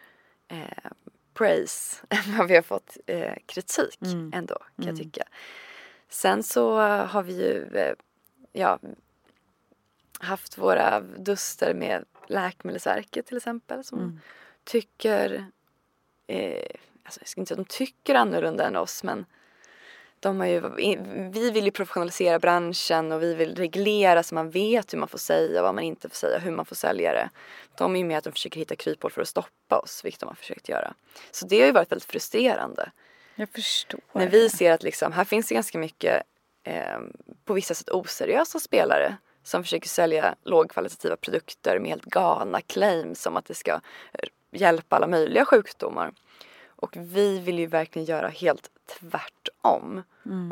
[0.48, 0.90] eh,
[1.34, 4.32] praise än vad vi har fått eh, kritik Mm.
[4.34, 5.22] ändå kan jag tycka.
[6.08, 7.94] Sen så har vi ju eh,
[8.52, 8.78] ja,
[10.20, 14.20] haft våra duster med Läkemedelsverket till exempel som Mm.
[14.64, 15.44] tycker,
[16.26, 16.66] eh,
[17.04, 19.26] alltså jag ska inte säga att de tycker annorlunda än oss men
[20.20, 20.60] de har ju,
[21.30, 25.18] vi vill ju professionalisera branschen och vi vill reglera så man vet hur man får
[25.18, 27.30] säga, vad man inte får säga, hur man får sälja det.
[27.76, 30.26] De är ju med att de försöker hitta kryphål för att stoppa oss, vilket de
[30.26, 30.94] har försökt göra.
[31.30, 32.90] Så det har ju varit väldigt frustrerande.
[33.38, 34.00] Jag förstår.
[34.12, 36.22] När vi ser att liksom, här finns det ganska mycket
[36.64, 36.98] eh,
[37.44, 43.36] på vissa sätt oseriösa spelare som försöker sälja lågkvalitativa produkter med helt galna claims som
[43.36, 43.80] att det ska
[44.50, 46.12] hjälpa alla möjliga sjukdomar.
[46.66, 48.70] Och vi vill ju verkligen göra helt
[49.00, 50.02] tvärtom.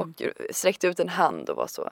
[0.00, 1.90] Och sträckte ut en hand och var så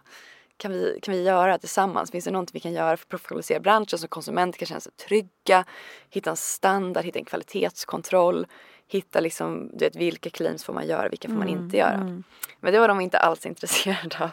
[0.56, 2.10] kan vi, kan vi göra tillsammans?
[2.10, 4.92] Finns det någonting vi kan göra för att professionalisera branschen så konsumenter kan känna sig
[4.92, 5.64] trygga?
[6.10, 8.46] Hitta en standard, hitta en kvalitetskontroll.
[8.88, 12.22] Hitta liksom, du vet, vilka claims får man göra, vilka får man inte göra.
[12.60, 14.30] Men det var de inte alls intresserade av.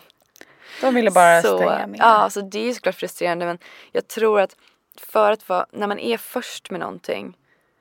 [0.81, 1.99] De ville bara Så, stänga ner.
[1.99, 3.57] Ja, alltså det är ju såklart frustrerande men
[3.91, 4.55] jag tror att
[4.97, 7.37] för att vara, när man är först med någonting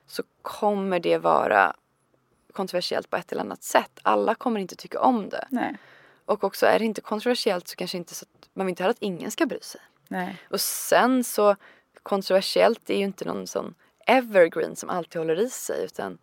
[0.06, 1.76] så kommer det vara
[2.52, 4.00] kontroversiellt på ett eller annat sätt.
[4.02, 5.46] Alla kommer inte tycka om det.
[5.50, 5.76] Nej.
[6.24, 8.90] Och också är det inte kontroversiellt så kanske inte så att man vill inte heller
[8.90, 9.80] att ingen ska bry sig.
[10.08, 10.36] Nej.
[10.50, 11.56] Och sen så
[12.02, 13.74] kontroversiellt är ju inte någon sån
[14.06, 16.18] evergreen som alltid håller i sig utan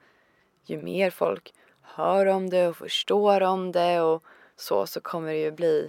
[0.70, 4.24] ju mer folk hör om det och förstår om det och
[4.56, 5.88] så så kommer det ju bli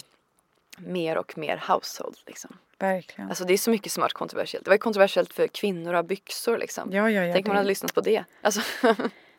[0.78, 2.56] mer och mer household liksom.
[2.78, 3.28] Verkligen.
[3.28, 4.64] Alltså det är så mycket som har varit kontroversiellt.
[4.64, 6.92] Det var ju kontroversiellt för kvinnor att ha byxor liksom.
[6.92, 7.32] ja, ja, ja.
[7.32, 8.24] Tänk om man hade lyssnat på det.
[8.42, 8.60] Alltså,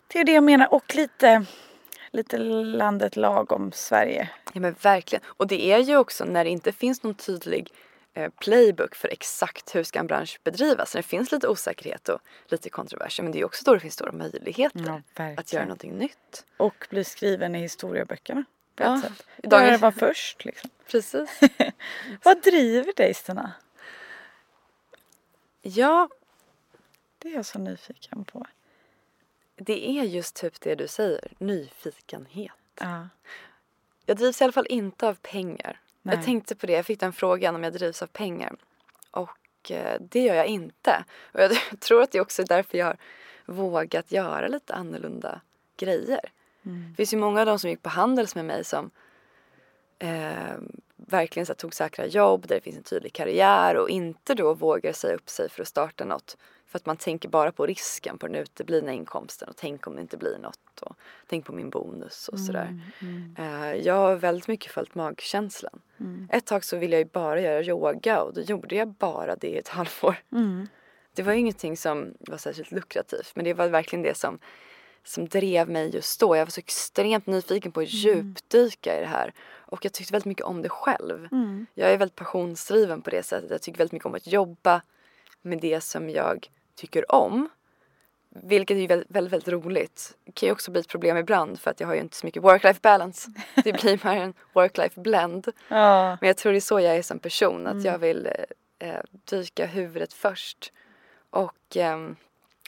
[0.07, 0.73] Det är det jag menar.
[0.73, 1.45] Och lite,
[2.11, 4.29] lite landet lagom Sverige.
[4.53, 5.25] ja men verkligen.
[5.27, 7.71] Och det är ju också när det inte finns någon tydlig
[8.39, 10.93] playbook för exakt hur ska en bransch bedrivas.
[10.93, 13.23] När det finns lite osäkerhet och lite kontroverser.
[13.23, 16.45] Men det är också då det finns stora möjligheter Ja, att göra någonting nytt.
[16.57, 18.43] Och bli skriven i historieböckerna.
[18.75, 19.27] På Ja, ett sätt.
[19.43, 20.69] dagens- vara först liksom.
[20.87, 21.39] Precis.
[22.23, 23.51] Vad driver dig Stina?
[25.61, 26.09] ja,
[27.17, 28.45] Det är jag så nyfiken på.
[29.55, 31.33] det är just typ det du säger.
[31.37, 32.51] Nyfikenhet.
[32.79, 33.07] Ja.
[34.05, 35.79] Jag drivs i alla fall inte av pengar.
[36.01, 36.15] Nej.
[36.15, 38.55] Jag tänkte på det, jag fick den frågan om jag drivs av pengar.
[39.11, 41.03] Och eh, det gör jag inte.
[41.33, 42.97] Och jag tror att det är också därför jag har
[43.45, 45.41] vågat göra lite annorlunda
[45.77, 46.31] grejer.
[46.65, 46.89] Mm.
[46.89, 48.91] Det finns ju många av de som gick på Handels med mig som
[49.99, 50.57] eh,
[50.95, 54.93] verkligen så tog säkra jobb där det finns en tydlig karriär och inte då vågar
[54.93, 56.37] säga upp sig för att starta något
[56.69, 60.01] för att man tänker bara på risken på den uteblivna inkomsten och tänk om det
[60.01, 60.95] inte blir något och
[61.27, 62.81] tänk på min bonus och sådär.
[63.01, 63.63] Mm, mm.
[63.63, 65.81] Uh, jag har väldigt mycket följt magkänslan.
[65.99, 66.27] Mm.
[66.31, 69.57] Ett tag så ville jag bara göra yoga och då gjorde jag bara det i
[69.57, 70.15] ett halvår.
[70.31, 70.67] Mm.
[71.13, 74.39] Det var ingenting som var särskilt lukrativt men det var verkligen det som
[75.03, 76.35] som drev mig just då.
[76.35, 77.99] Jag var så extremt nyfiken på att mm.
[77.99, 79.33] djupdyka i det här.
[79.49, 81.27] Och jag tyckte väldigt mycket om det själv.
[81.73, 83.51] Jag är väldigt passionsdriven på det sättet.
[83.51, 84.81] Jag tycker väldigt mycket om att jobba
[85.41, 86.49] med det som jag
[86.79, 87.49] tycker om.
[88.29, 90.17] Vilket är väldigt, väldigt, väldigt roligt.
[90.25, 92.25] Det kan ju också bli ett problem ibland för att jag har ju inte så
[92.25, 93.31] mycket work-life balance.
[93.63, 95.47] Det blir mer en work-life blend.
[95.67, 96.17] Ja.
[96.21, 97.67] Men jag tror det är så jag är som person.
[97.67, 97.85] Att mm.
[97.85, 98.29] jag vill
[98.79, 100.73] eh, dyka huvudet först.
[101.29, 102.09] Och eh,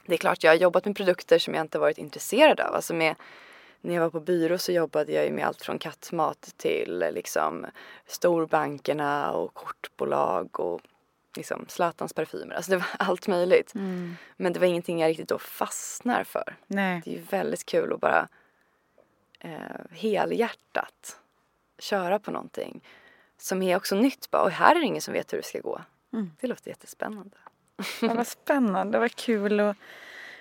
[0.06, 2.76] det är klart jag har jobbat med produkter som jag inte varit intresserad av.
[2.76, 3.16] Alltså med,
[3.82, 7.66] när jag var på byrå så jobbade jag ju med allt från kattmat till liksom
[8.08, 10.82] storbankerna och kortbolag och
[11.38, 12.56] liksom Zlatans parfymer.
[12.56, 13.76] Alltså det var allt möjligt.
[13.76, 14.16] Mm.
[14.38, 16.56] Men det var ingenting jag riktigt då fastnar för.
[16.68, 17.02] Nej.
[17.06, 18.28] Det är ju väldigt kul att bara
[19.40, 19.52] eh,
[19.92, 21.20] helhjärtat
[21.80, 22.82] köra på någonting
[23.38, 24.42] som är också nytt bara.
[24.42, 25.82] Och här är det ingen som vet hur det ska gå.
[26.14, 26.32] Mm.
[26.40, 27.38] Det låter jättespännande.
[28.02, 29.78] Ja, vad spännande, vad kul att,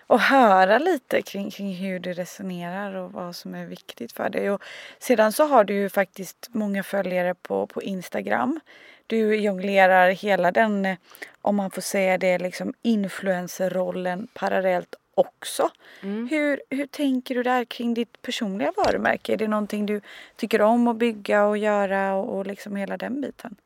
[0.06, 4.50] att höra lite kring, kring hur du resonerar och vad som är viktigt för dig.
[4.50, 4.62] Och
[4.98, 8.60] sedan så har du ju faktiskt många följare på, på Instagram.
[9.10, 10.96] Du jonglerar hela den,
[11.42, 15.70] om man får säga det, liksom influencerrollen parallellt också.
[16.02, 16.28] Mm.
[16.28, 19.32] Hur, hur tänker du där kring ditt personliga varumärke?
[19.32, 20.00] Är det någonting du
[20.36, 23.56] tycker om att bygga och göra och, och liksom hela den biten?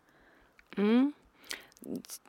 [0.77, 1.13] Mm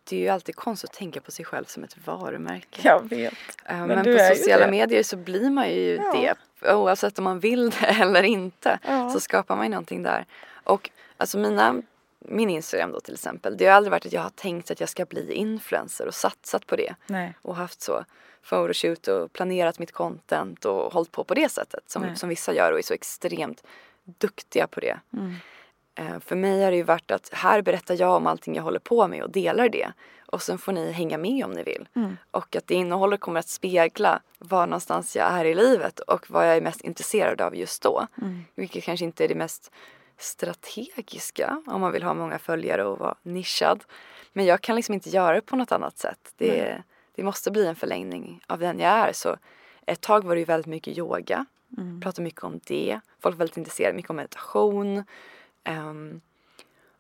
[0.04, 2.82] det är ju alltid konstigt att tänka på sig själv som ett varumärke.
[2.84, 3.34] Jag vet.
[3.67, 6.36] Men, Men på sociala medier så blir man ju ja.
[6.62, 6.73] det.
[6.73, 9.10] Oavsett om man vill det eller inte ja.
[9.10, 10.25] så skapar man ju någonting där.
[10.63, 11.82] Och alltså mina,
[12.28, 13.58] min Instagram då till exempel.
[13.58, 16.68] Det har aldrig varit att jag har tänkt att jag ska bli influencer och satsat
[16.68, 16.96] på det.
[17.08, 17.34] Nej.
[17.42, 18.06] Och haft så
[18.50, 22.72] photoshoot och planerat mitt content och hållit på på det sättet som, som vissa gör
[22.72, 23.64] och är så extremt
[24.04, 25.00] duktiga på det.
[25.14, 25.36] Mm.
[25.96, 28.80] Eh, för mig har det ju varit att här berättar jag om allting jag håller
[28.80, 29.92] på med och delar det.
[30.26, 31.88] Och sen får ni hänga med om ni vill.
[31.96, 32.18] Mm.
[32.32, 36.48] Och att det innehållet kommer att spegla var någonstans jag är i livet och vad
[36.48, 38.08] jag är mest intresserad av just då.
[38.22, 38.46] Mm.
[38.56, 39.72] Vilket kanske inte är det mest
[40.17, 43.84] strategiska om man vill ha många följare och vara nischad.
[44.34, 46.34] Men jag kan liksom inte göra det på något annat sätt.
[46.38, 46.82] Det, mm.
[47.15, 49.13] det måste bli en förlängning av den jag är.
[49.13, 49.38] Så
[49.86, 51.45] ett tag var det ju väldigt mycket yoga.
[51.78, 52.01] Mm.
[52.01, 52.99] Pratade mycket om det.
[53.19, 55.04] Folk var väldigt intresserade mycket om meditation.
[55.69, 56.21] Um,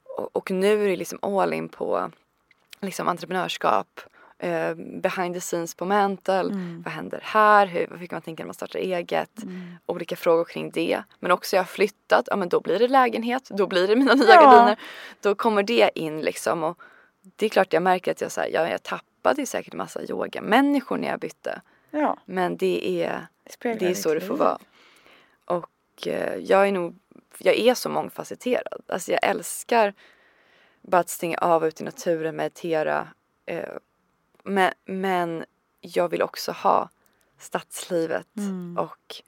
[0.03, 2.11] och, och, nu är det liksom all in på
[2.81, 4.01] liksom entreprenörskap,
[4.43, 6.81] uh, behind the scenes på Mantle, mm.
[6.85, 9.75] vad händer här, hur, hur kan man tänka när man startar eget, mm.
[9.85, 11.03] olika frågor kring det.
[11.19, 14.13] Men också jag har flyttat, ja men då blir det lägenhet, då blir det mina
[14.13, 14.41] nya ja.
[14.41, 14.79] gardiner,
[15.21, 16.79] då kommer det in liksom och
[17.35, 20.03] det är klart jag märker att jag, så här, ja, jag tappade säkert en massa
[20.03, 21.61] yogamänniskor när jag bytte.
[21.91, 22.17] Ja.
[22.25, 23.27] Men det är,
[23.59, 24.57] det, det är så det får vara.
[25.45, 26.95] Och eh, jag är nog
[27.37, 28.81] jag är så mångfacetterad.
[28.87, 29.93] Alltså jag älskar
[30.81, 33.07] bara att stänga av ut i naturen, meditera.
[33.45, 33.63] Eh,
[34.45, 35.45] men, men
[35.81, 36.89] jag vill också ha
[37.39, 38.77] stadslivet mm.
[38.77, 39.23] och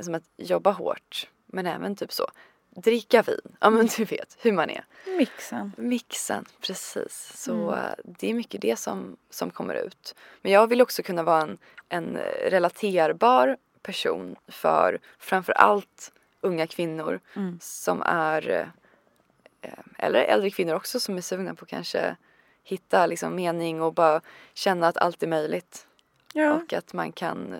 [0.00, 1.28] som att jobba hårt.
[1.46, 2.30] Men även typ så
[2.70, 3.56] dricka vin.
[3.60, 4.84] Ja men du vet hur man är.
[5.18, 5.72] Mixen.
[5.76, 7.32] Mixen, precis.
[7.34, 7.84] Så mm.
[7.84, 10.14] Eh, det är mycket det som, som kommer ut.
[10.42, 12.18] Men jag vill också kunna vara en, en
[12.50, 17.58] relaterbar person för framför allt unga kvinnor mm.
[17.62, 18.70] som är
[19.60, 22.16] eh, eller äldre kvinnor också som är sugna på kanske
[22.66, 24.20] hitta liksom mening och bara
[24.54, 25.86] känna att allt är möjligt.
[26.32, 26.52] Ja.
[26.52, 27.58] Och att man kan eh,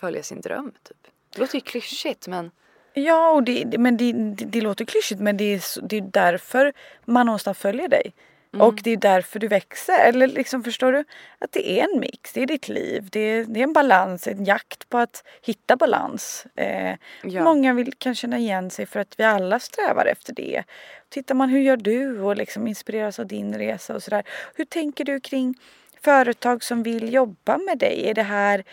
[0.00, 0.96] följa sin dröm typ.
[1.30, 2.50] Det låter ju klyschigt men
[2.92, 6.72] Ja, och det, men det, det, det låter klyschigt men det är, det är därför
[7.04, 8.12] man någonstans följer dig.
[8.52, 8.66] Mm.
[8.66, 10.00] Och det är därför du växer.
[10.00, 11.04] Eller liksom förstår du?
[11.38, 13.08] Att det är en mix, det är ditt liv.
[13.12, 16.46] Det är, det är en balans, en jakt på att hitta balans.
[16.56, 17.44] Eh, ja.
[17.44, 20.62] Många vill, kan känna igen sig för att vi alla strävar efter det.
[21.08, 24.22] Tittar man hur gör du och liksom inspireras av din resa och sådär.
[24.54, 25.54] Hur tänker du kring
[26.00, 28.10] företag som vill jobba med dig?
[28.10, 28.64] Är det här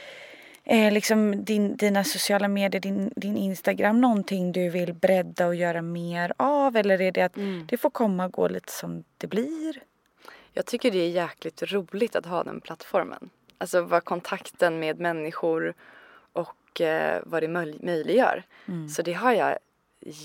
[0.65, 5.81] eh, liksom din, dina sociala medier, din, din Instagram någonting du vill bredda och göra
[5.81, 6.75] mer av?
[6.75, 7.65] Eller är det att mm.
[7.67, 9.81] det får komma och gå lite som det blir?
[10.53, 13.29] Jag tycker det är jäkligt roligt att ha den plattformen.
[13.57, 15.73] Alltså vad kontakten med människor
[16.33, 18.43] och eh, vad det möj möjliggör.
[18.67, 18.89] Mm.
[18.89, 19.57] Så det har jag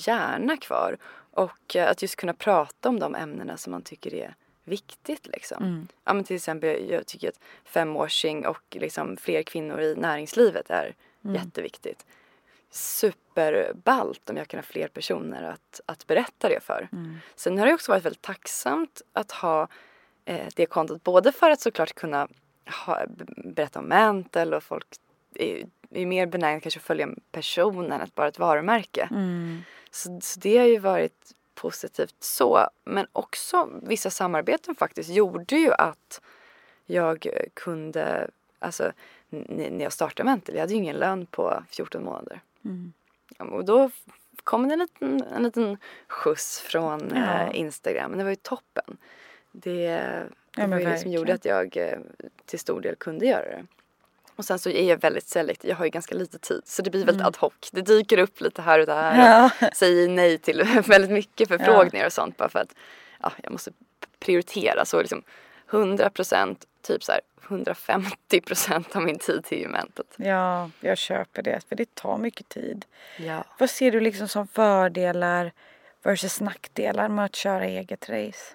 [0.07, 0.97] gärna kvar.
[1.31, 4.35] Och eh, att just kunna prata om de ämnena som man tycker är
[4.71, 5.65] viktigt liksom.
[5.65, 5.89] Mm.
[6.05, 10.95] Ja men till exempel jag tycker att femwashing och liksom fler kvinnor i näringslivet är
[11.25, 11.37] Mm.
[11.37, 12.07] jätteviktigt.
[12.71, 16.89] Superballt om jag kan ha fler personer att, att berätta det för.
[16.93, 17.19] Mm.
[17.35, 19.69] Sen har det också varit väldigt tacksamt att ha
[20.25, 22.29] eh, det kontot både för att såklart kunna
[22.87, 23.05] ha,
[23.45, 24.87] berätta om Mantle och folk
[25.35, 29.09] är, är mer benägna kanske att följa en person än att bara ett varumärke.
[29.11, 29.63] Mm.
[29.91, 32.69] Så, så det har ju varit positivt så.
[32.85, 36.21] Men också vissa samarbeten faktiskt gjorde ju att
[36.87, 38.93] jag kunde, alltså
[39.29, 42.41] när jag startade Mental, jag hade ju ingen lön på 14 månader.
[42.65, 42.93] Mm.
[43.39, 43.91] Och då
[44.45, 47.41] kom det en liten, en liten skjuts från Ja.
[47.43, 48.11] eh, Instagram.
[48.11, 48.97] Men det var ju toppen.
[49.53, 51.99] Det, det Ja, var ju det som gjorde att jag eh,
[52.47, 53.67] till stor del kunde göra det.
[54.37, 55.71] Och sen så är jag väldigt selektiv.
[55.71, 57.27] Jag har ju ganska lite tid så det blir väldigt Mm.
[57.27, 57.53] ad hoc.
[57.73, 59.19] Det dyker upp lite här och där.
[59.27, 59.51] Ja.
[59.69, 62.75] Och säger nej till väldigt mycket förfrågningar och sånt bara för att
[63.23, 63.71] ja, jag måste
[64.21, 64.85] prioritera.
[64.85, 65.23] Så liksom
[65.71, 70.07] 100 procent, typ så här 150 procent av min tid till eventet.
[70.17, 72.85] ja, jag köper det för det tar mycket tid.
[73.17, 73.45] Ja.
[73.59, 75.53] Vad ser du liksom som fördelar
[76.03, 78.55] versus nackdelar med att köra eget race?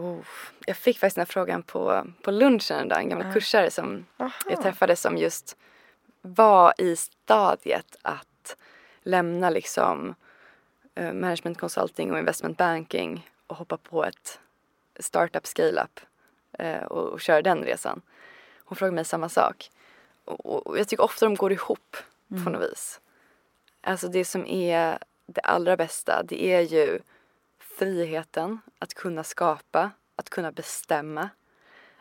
[0.00, 0.24] Oh,
[0.66, 4.06] jag fick faktiskt den här frågan på, på lunchen en dag, en gammal kursare som
[4.16, 4.32] Aha.
[4.48, 5.56] jag träffade som just
[6.22, 8.56] var i stadiet att
[9.02, 10.14] lämna liksom
[10.94, 14.40] eh, management consulting och investment banking och hoppa på ett
[15.00, 16.00] startup scale-up
[16.58, 18.02] eh, och, och köra den resan.
[18.64, 19.70] Hon frågade mig samma sak.
[20.24, 21.96] Och, och jag tycker ofta de går ihop
[22.44, 23.00] på något vis.
[23.80, 27.00] Alltså det som är det allra bästa det är ju
[27.80, 31.28] friheten att kunna skapa, att kunna bestämma.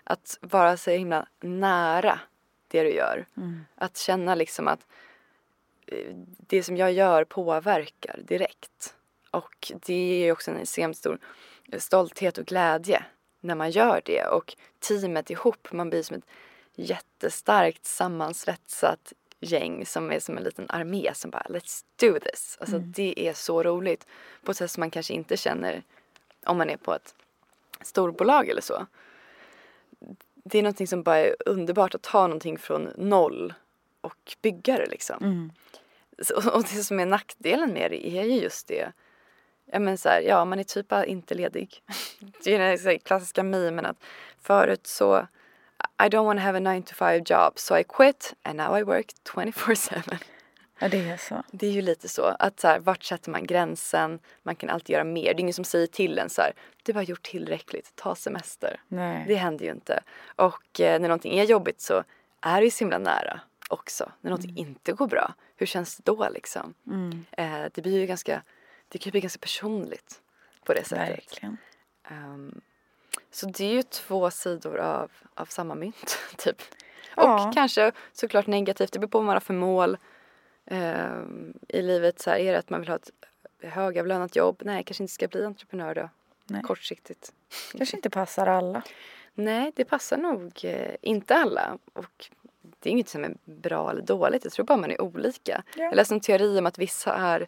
[0.04, 2.20] Att vara så himla nära
[2.68, 3.26] det du gör.
[3.76, 4.88] Att känna liksom att
[5.88, 6.16] eh,
[6.48, 8.96] det som jag gör påverkar direkt.
[9.32, 11.20] Och det är också en extremt stor
[11.78, 13.04] stolthet och glädje
[13.40, 14.26] när man gör det.
[14.26, 16.28] Och teamet ihop, man blir som ett
[16.76, 22.58] jättestarkt sammansvetsat gäng som är som en liten armé som bara let's do this.
[22.62, 24.08] Alltså det är så roligt.
[24.44, 25.84] På ett sätt som man kanske inte känner
[26.46, 27.16] om man är på ett
[27.82, 28.86] storbolag eller så.
[30.44, 33.54] Det är någonting som bara är underbart att ta någonting från noll
[34.02, 35.24] och bygga det liksom.
[35.24, 35.52] Mm.
[36.22, 38.92] Så- Och det som är nackdelen med det är ju just det.
[39.66, 41.84] Ja men så här, ja man är typ inte ledig.
[42.44, 43.98] Det är den klassiska memen att
[44.42, 45.28] förut så
[46.00, 48.78] I don't want to have a 9 to 5 job so I quit and now
[48.80, 50.18] I work 24-7.
[50.80, 51.44] Ja, det är så.
[51.52, 54.20] Det är ju lite så att så här, vart sätter man gränsen?
[54.44, 55.24] Man kan alltid göra mer.
[55.24, 58.80] Det är ingen som säger till en så här, du har gjort tillräckligt, ta semester.
[58.88, 59.26] Nej.
[59.28, 60.04] Det händer ju inte.
[60.36, 62.04] Och eh, när någonting är jobbigt så
[62.42, 63.40] är det ju så himla nära
[63.70, 64.12] också.
[64.22, 66.74] När någonting inte går bra, hur känns det då liksom?
[66.88, 67.26] Mm.
[67.32, 68.42] Eh, det blir ju ganska,
[68.88, 70.22] det kan ju bli ganska personligt
[70.64, 71.10] på det sättet.
[71.10, 71.58] Verkligen.
[72.10, 72.62] Ehm,
[73.32, 76.62] så det är ju två sidor av, av samma mynt, typ.
[77.16, 77.48] Ja.
[77.48, 79.98] Och kanske såklart negativt, det beror på vad man har för mål
[80.66, 82.20] ehm, i livet.
[82.20, 83.12] Så här, är det att man vill ha ett
[83.64, 84.62] högavlönat jobb?
[84.66, 86.10] Nej, kanske inte ska bli entreprenör då.
[86.46, 86.62] Nej.
[86.62, 87.34] Kortsiktigt.
[87.78, 88.82] Kanske inte passar alla.
[89.34, 91.78] Nej, det passar nog eh, inte alla.
[91.94, 92.30] Och
[92.80, 94.44] det är inget som är bra eller dåligt.
[94.44, 95.64] Jag tror bara man är olika.
[95.76, 95.84] Ja.
[95.84, 97.48] Jag läste en teori om att vissa är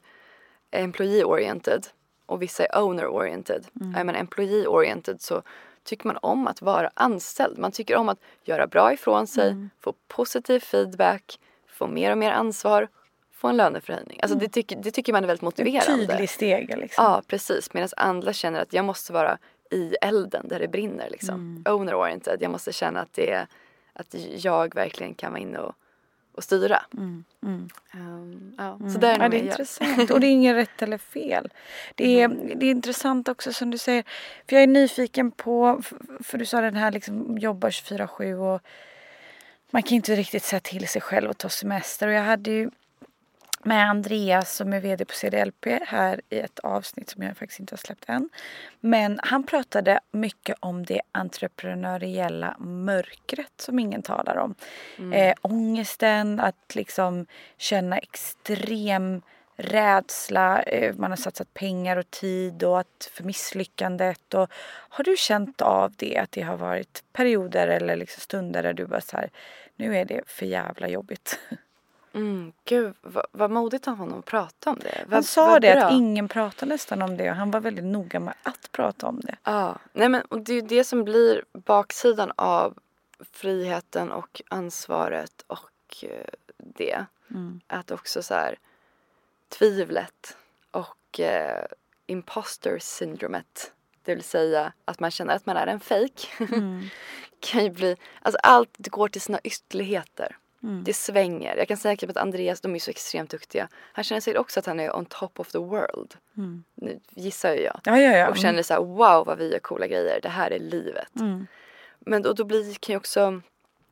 [0.72, 1.88] employee-oriented
[2.32, 3.66] och vissa är owner-oriented.
[3.96, 5.42] Är man employee-oriented så
[5.84, 7.58] tycker man om att vara anställd.
[7.58, 12.32] Man tycker om att göra bra ifrån sig, få positiv feedback, få mer och mer
[12.32, 12.88] ansvar,
[13.34, 14.20] få en löneförhöjning.
[14.22, 16.08] Alltså det, tycker, det tycker man är väldigt En motiverande.
[16.08, 17.04] tydlig stege liksom.
[17.04, 17.74] Ja, precis.
[17.74, 19.38] Medan andra känner att jag måste vara
[19.72, 21.64] i elden där det brinner liksom.
[21.70, 22.38] Owner oriented.
[22.42, 23.48] Jag måste känna att det är
[23.94, 25.76] att jag verkligen kan vara inne och,
[26.32, 26.84] och styra.
[26.94, 27.24] Mm.
[27.44, 27.70] Mm.
[27.92, 30.98] Ehm, ja, så där är Ja, det är intressant och det är inget rätt eller
[30.98, 31.50] fel.
[31.96, 34.04] Det är, det är intressant också som du säger.
[34.48, 35.82] För jag är nyfiken på,
[36.20, 38.62] för du sa den här liksom jobbar 24-7 och
[39.72, 42.08] man kan inte riktigt säga till sig själv och ta semester.
[42.08, 42.70] Och jag hade ju
[43.66, 47.74] med Andreas som är vd på CDLP här i ett avsnitt som jag faktiskt inte
[47.74, 48.30] har släppt än.
[48.80, 54.56] Men han pratade mycket om det entreprenöriella mörkret som ingen talar om.
[55.14, 57.26] Eh, ångesten, att liksom
[57.58, 59.22] känna extrem
[59.56, 64.34] rädsla, eh, man har satsat pengar och tid och att för misslyckandet.
[64.34, 64.52] Och,
[64.90, 68.86] har du känt av det, att det har varit perioder eller liksom stunder där du
[68.86, 69.30] bara så här,
[69.76, 71.40] nu är det för jävla jobbigt.
[72.14, 74.98] Mm, gud, vad, vad modigt av honom att prata om det.
[74.98, 75.84] Han Vad- sa vad det bra.
[75.86, 79.20] att ingen pratar nästan om det och han var väldigt noga med att prata om
[79.20, 79.36] det.
[79.44, 82.78] Ja, nej men och det är ju det som blir baksidan av
[83.32, 85.70] friheten och ansvaret och
[86.04, 86.26] eh,
[86.58, 87.06] det.
[87.32, 87.62] Mm.
[87.68, 88.56] Att också så här
[89.50, 90.38] tvivlet
[90.72, 91.66] och eh,
[92.08, 93.72] imposter syndromet
[94.04, 96.30] det vill säga att man känner att man är en fejk.
[96.40, 96.84] Mm.
[97.40, 100.38] kan ju bli, alltså allt går till sina ytterligheter.
[100.64, 100.84] Mm.
[100.84, 101.56] Det svänger.
[101.58, 103.68] Jag kan säga att Andreas, de är så extremt duktiga.
[103.74, 106.16] Han känner säkert också att han är on top of the world.
[106.38, 106.64] Mm.
[106.76, 107.80] Nu gissar ju jag.
[107.84, 108.30] Ja, ja, ja.
[108.30, 110.20] Och känner så här, wow vad vi gör coola grejer.
[110.22, 111.20] Det här är livet.
[111.20, 111.48] Mm.
[112.00, 113.42] Men då, då blir, kan ju också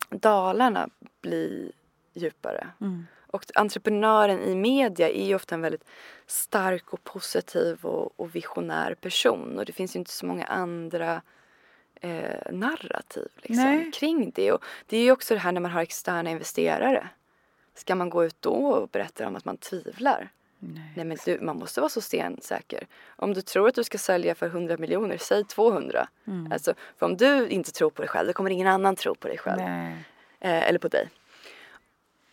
[0.10, 0.90] dalarna
[1.22, 1.72] bli
[2.14, 2.68] djupare.
[2.82, 3.08] Mm.
[3.28, 5.86] Och entreprenören i media är ju ofta en väldigt
[6.28, 9.60] stark och positiv och, och visionär person.
[9.60, 11.22] Och det finns ju inte så många andra
[12.02, 14.52] eh, narrativ liksom, kring det.
[14.52, 17.10] Och det är ju också det här när man har externa investerare.
[17.76, 20.30] Ska man gå ut då och berätta om att man tvivlar?
[20.60, 20.94] Nej.
[20.96, 22.88] Nej men du, man måste vara så stensäker.
[23.08, 26.08] Om du tror att du ska sälja för 100 miljoner, säg 200.
[26.28, 26.52] Mm.
[26.52, 29.28] Alltså, för om du inte tror på dig själv, då kommer ingen annan tro på
[29.28, 29.60] dig själv.
[30.40, 31.10] Eh, eller på dig.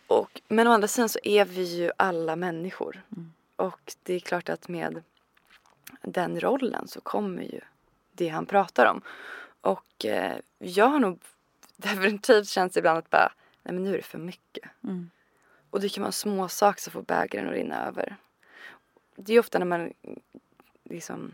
[0.07, 3.01] Och, men å andra sidan så är vi ju alla människor.
[3.11, 3.33] Mm.
[3.55, 5.03] Och det är klart att med
[6.01, 7.59] den rollen så kommer ju
[8.11, 9.01] det han pratar om.
[9.67, 11.19] Och eh, jag har nog
[11.77, 13.31] definitivt känt ibland att bara,
[13.63, 14.69] nej men nu är det för mycket.
[14.83, 15.09] Mm.
[15.69, 18.15] Och det kan vara små saker som får bägaren att rinna över.
[19.15, 19.93] Det är ofta när man
[20.83, 21.33] liksom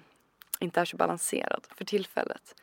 [0.59, 2.55] inte är så balanserad för tillfället.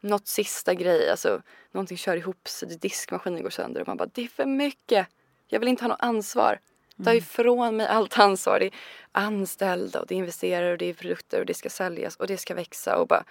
[0.00, 4.22] Något sista grej, alltså någonting kör ihop sig, diskmaskinen går sönder och man bara det
[4.24, 5.08] är för mycket.
[5.46, 6.60] Jag vill inte ha något ansvar.
[7.04, 8.60] Ta ifrån mig allt ansvar.
[8.60, 8.72] Det är
[9.12, 12.36] anställda och det är investerare och det är produkter och det ska säljas och det
[12.36, 13.24] ska växa och bara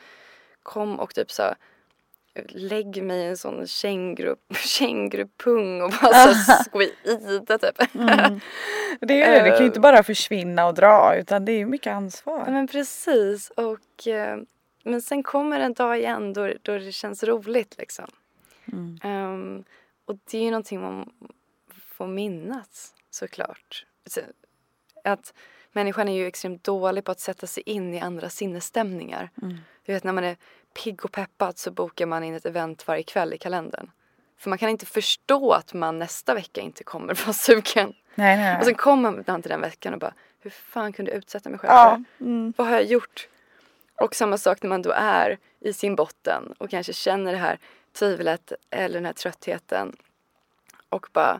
[0.63, 1.55] kom och typ så
[2.49, 7.95] lägg mig i en sån känguru, kängurupung och bara så squeeza typ.
[7.95, 8.39] Mm.
[8.99, 11.65] Det är det, det kan ju inte bara försvinna och dra utan det är ju
[11.65, 12.45] mycket ansvar.
[12.47, 14.37] men precis och eh,
[14.83, 18.05] men sen kommer en dag igen då, då det känns roligt liksom.
[18.65, 18.99] Mm.
[19.03, 19.63] Ehm,
[20.05, 21.11] och det är ju någonting man
[21.73, 23.85] får minnas såklart.
[24.05, 24.21] Så,
[25.03, 25.33] Att
[25.71, 29.29] människan är ju extremt dålig på att sätta sig in i andra sinnesstämningar.
[29.41, 29.57] Mm.
[29.85, 30.37] Du vet när man är
[30.73, 33.91] pigg och peppad så bokar man in ett event varje kväll i kalendern.
[34.37, 37.93] För man kan inte förstå att man nästa vecka inte kommer vara sugen.
[38.15, 41.17] Nej, nej, Och sen kommer man till den veckan och bara hur fan kunde jag
[41.17, 42.03] utsätta mig själv för det?
[42.17, 42.25] Ja.
[42.25, 42.53] Mm.
[42.57, 43.27] Vad har jag gjort?
[44.01, 47.59] Och samma sak när man då är i sin botten och kanske känner det här
[47.93, 49.95] tvivlet eller den här tröttheten.
[50.89, 51.39] Och bara,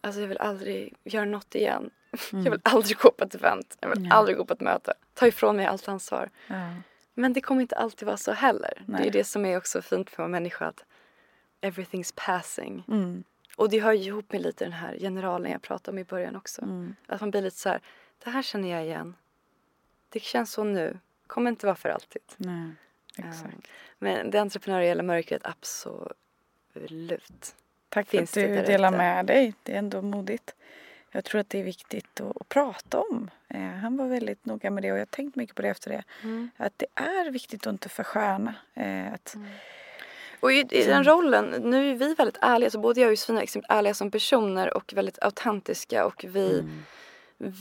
[0.00, 1.90] alltså jag vill aldrig göra något igen.
[2.30, 3.76] Jag vill aldrig gå på ett event.
[3.80, 4.10] Jag vill Nej.
[4.12, 4.92] aldrig gå på ett möte.
[5.14, 6.30] Ta ifrån mig allt ansvar.
[6.46, 6.70] Ja.
[7.18, 8.82] Men det kommer inte alltid vara så heller.
[8.86, 9.06] Det Nej.
[9.06, 10.66] är det som är också fint för vara människa.
[10.66, 10.84] Att
[11.60, 12.84] everything's passing.
[12.88, 13.24] Mm.
[13.56, 16.36] Och det hör ju ihop med lite den här generalen jag pratade om i början
[16.36, 16.62] också.
[16.62, 16.94] Mm.
[17.06, 17.80] Att man blir lite så här,
[18.24, 19.14] det här känner jag igen.
[20.08, 20.98] Det känns så nu.
[21.26, 22.22] Kommer inte vara för alltid.
[22.36, 22.70] Nej,
[23.16, 23.54] exakt.
[23.54, 23.62] Um,
[23.98, 26.14] men det entreprenöriella mörkret, absolut.
[27.88, 29.54] Tack finns för det att du delar med dig.
[29.62, 30.54] Det är ändå modigt.
[31.18, 33.30] Jag tror att det är viktigt att, att prata om.
[33.48, 35.90] Eh, han var väldigt noga med det och jag har tänkt mycket på det efter
[35.90, 36.04] det.
[36.56, 38.54] Att det är viktigt att inte försköna.
[38.74, 39.34] Eh, att,
[40.40, 43.38] Och i, i den rollen, nu är vi väldigt ärliga, så både jag och Josefina
[43.40, 46.58] är extremt ärliga som personer och väldigt autentiska och vi,
[47.38, 47.52] Mm.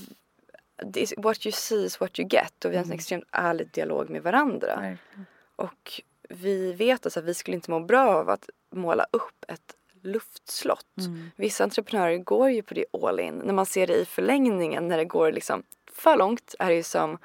[0.77, 4.09] är- what you see is what you get och vi har en extremt ärlig dialog
[4.09, 4.67] med varandra.
[4.75, 5.25] verkligen.
[5.55, 9.73] Och vi vet alltså att vi skulle inte må bra av att måla upp ett
[10.03, 10.97] luftslott.
[10.99, 11.31] Mm.
[11.35, 13.35] Vissa entreprenörer går ju på det all in.
[13.35, 16.83] När man ser det i förlängningen när det går liksom för långt är det ju
[16.83, 17.17] som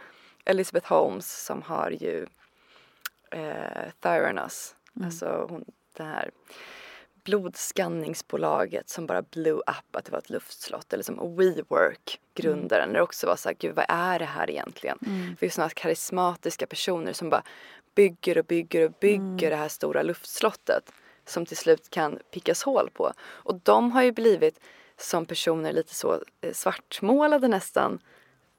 [0.45, 2.27] Elizabeth Holmes som har ju
[3.31, 4.77] eh, Theranos.
[5.05, 5.65] Alltså hon,
[5.97, 6.31] det här
[7.25, 10.93] blodskanningsbolaget som bara blew up att det var ett luftslott.
[10.93, 14.51] Eller som WeWork, grundaren, när det också var så här, gud vad är det här
[14.51, 14.99] egentligen?
[15.39, 17.43] För just sådana karismatiska personer som bara
[17.95, 20.93] bygger och bygger och bygger det här stora luftslottet
[21.27, 23.13] som till slut kan pickas hål på.
[23.21, 24.61] Och de har ju blivit
[24.97, 27.99] som personer lite så eh, svartmålade nästan.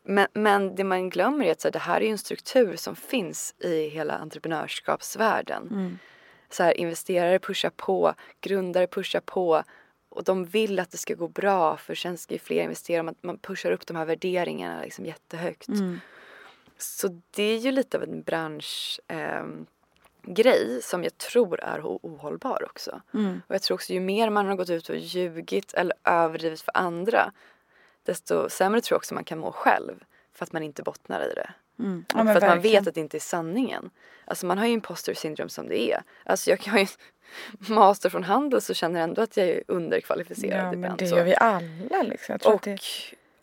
[0.06, 2.96] Men, men det man glömmer är att så här, det här är en struktur som
[2.96, 5.68] finns i hela entreprenörskapsvärlden.
[6.50, 9.64] Så här, investerare pushar på, grundare pushar på
[10.10, 13.04] och de vill att det ska gå bra för sen ska ju fler investera.
[13.04, 15.68] Man, man pushar upp de här värderingarna liksom jättehögt.
[16.78, 19.66] Så det är ju lite av en bransch ehm,
[20.24, 23.02] grej som jag tror är ohållbar också.
[23.14, 23.42] Mm.
[23.48, 26.78] Och jag tror också ju mer man har gått ut och ljugit eller överdrivit för
[26.78, 27.32] andra
[28.06, 30.04] desto sämre tror jag också man kan må själv
[30.34, 31.50] för att man inte bottnar i det.
[31.80, 32.06] Mm.
[32.08, 32.62] Ja, för att man verkligen.
[32.62, 33.90] vet att det inte är sanningen.
[34.26, 36.04] Alltså man har ju imposter syndrom som det är.
[36.24, 36.88] Alltså jag har ju
[37.74, 41.00] master från handel så känner jag ändå att jag är underkvalificerad Ja, men ibland.
[41.00, 41.16] det så.
[41.16, 42.38] gör vi alla liksom.
[42.46, 42.80] Och det,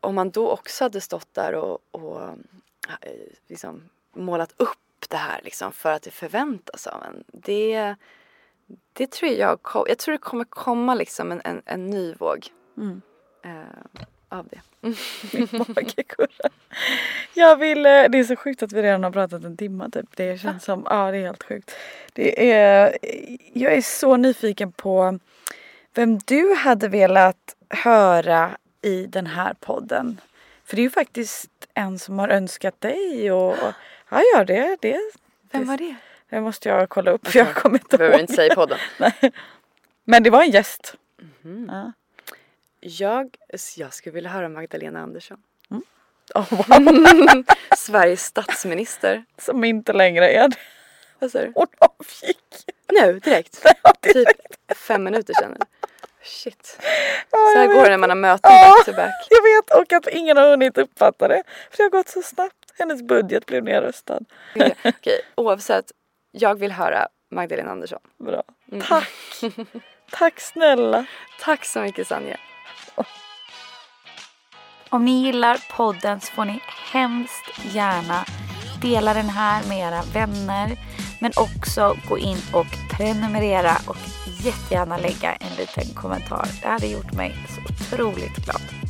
[0.01, 3.13] om man då också hade stått där och, och eh,
[3.49, 4.79] liksom målat upp
[5.09, 7.25] det här liksom för att det förväntas av en.
[7.27, 7.95] Det,
[8.93, 12.47] det tror jag, jag tror det kommer komma liksom en, en, en ny våg
[12.77, 13.03] Mm.
[13.45, 14.61] eh, av det.
[15.33, 16.53] Min mage kurrar.
[17.35, 20.17] Jag vill, eh, det är så sjukt att vi redan har pratat en timme typ.
[20.17, 21.75] Det känns som, ja det är helt sjukt.
[22.13, 22.99] Det är,
[23.53, 25.19] jag är så nyfiken på
[25.95, 28.51] vem du hade velat höra
[28.83, 30.21] i den här podden.
[30.65, 33.73] För det är ju faktiskt en som har önskat dig och, och
[34.11, 35.01] ja, ja det, det.
[35.53, 35.95] Vem var det?
[36.31, 38.21] Det måste jag kolla upp för jag kommer inte Behöver ihåg.
[38.21, 38.79] inte säga i podden.
[38.99, 39.33] Nej.
[40.05, 40.95] Men det var en gäst.
[41.43, 41.69] Mhm.
[41.73, 41.93] Ja.
[42.81, 43.37] Jag,
[43.77, 45.39] jag skulle vilja höra Magdalena Andersson.
[46.35, 47.45] Oh, wow.
[47.77, 49.25] Sveriges statsminister.
[49.39, 50.57] Som inte längre är det.
[51.19, 51.53] Vad sa du?
[51.55, 52.65] Hon avgick.
[52.93, 53.61] Nu direkt.
[53.83, 54.29] Ja, det- Typ
[54.77, 55.57] fem minuter sedan.
[56.23, 56.79] Shit.
[57.31, 59.27] Ja, Så här går det när man har möten back to back.
[59.31, 61.43] Jag vet och att ingen har hunnit uppfatta det.
[61.71, 62.60] För det har gått så snabbt.
[62.81, 64.21] Hennes budget blev nedröstad.
[64.85, 65.93] Okej, oavsett.
[66.31, 68.01] Jag vill höra Magdalena Andersson.
[68.19, 68.43] Bra.
[68.73, 68.85] Mm.
[68.85, 69.09] Tack.
[70.11, 71.07] Tack snälla.
[71.41, 72.37] Tack så mycket Sanja.
[74.89, 76.61] Om ni gillar podden så får ni
[76.93, 78.25] hemskt gärna
[78.83, 80.77] dela den här med era vänner.
[81.21, 83.97] Men också gå in och prenumerera och
[84.45, 86.49] jättegärna lägga en liten kommentar.
[86.63, 87.61] Det hade gjort mig så
[87.95, 88.90] otroligt glad.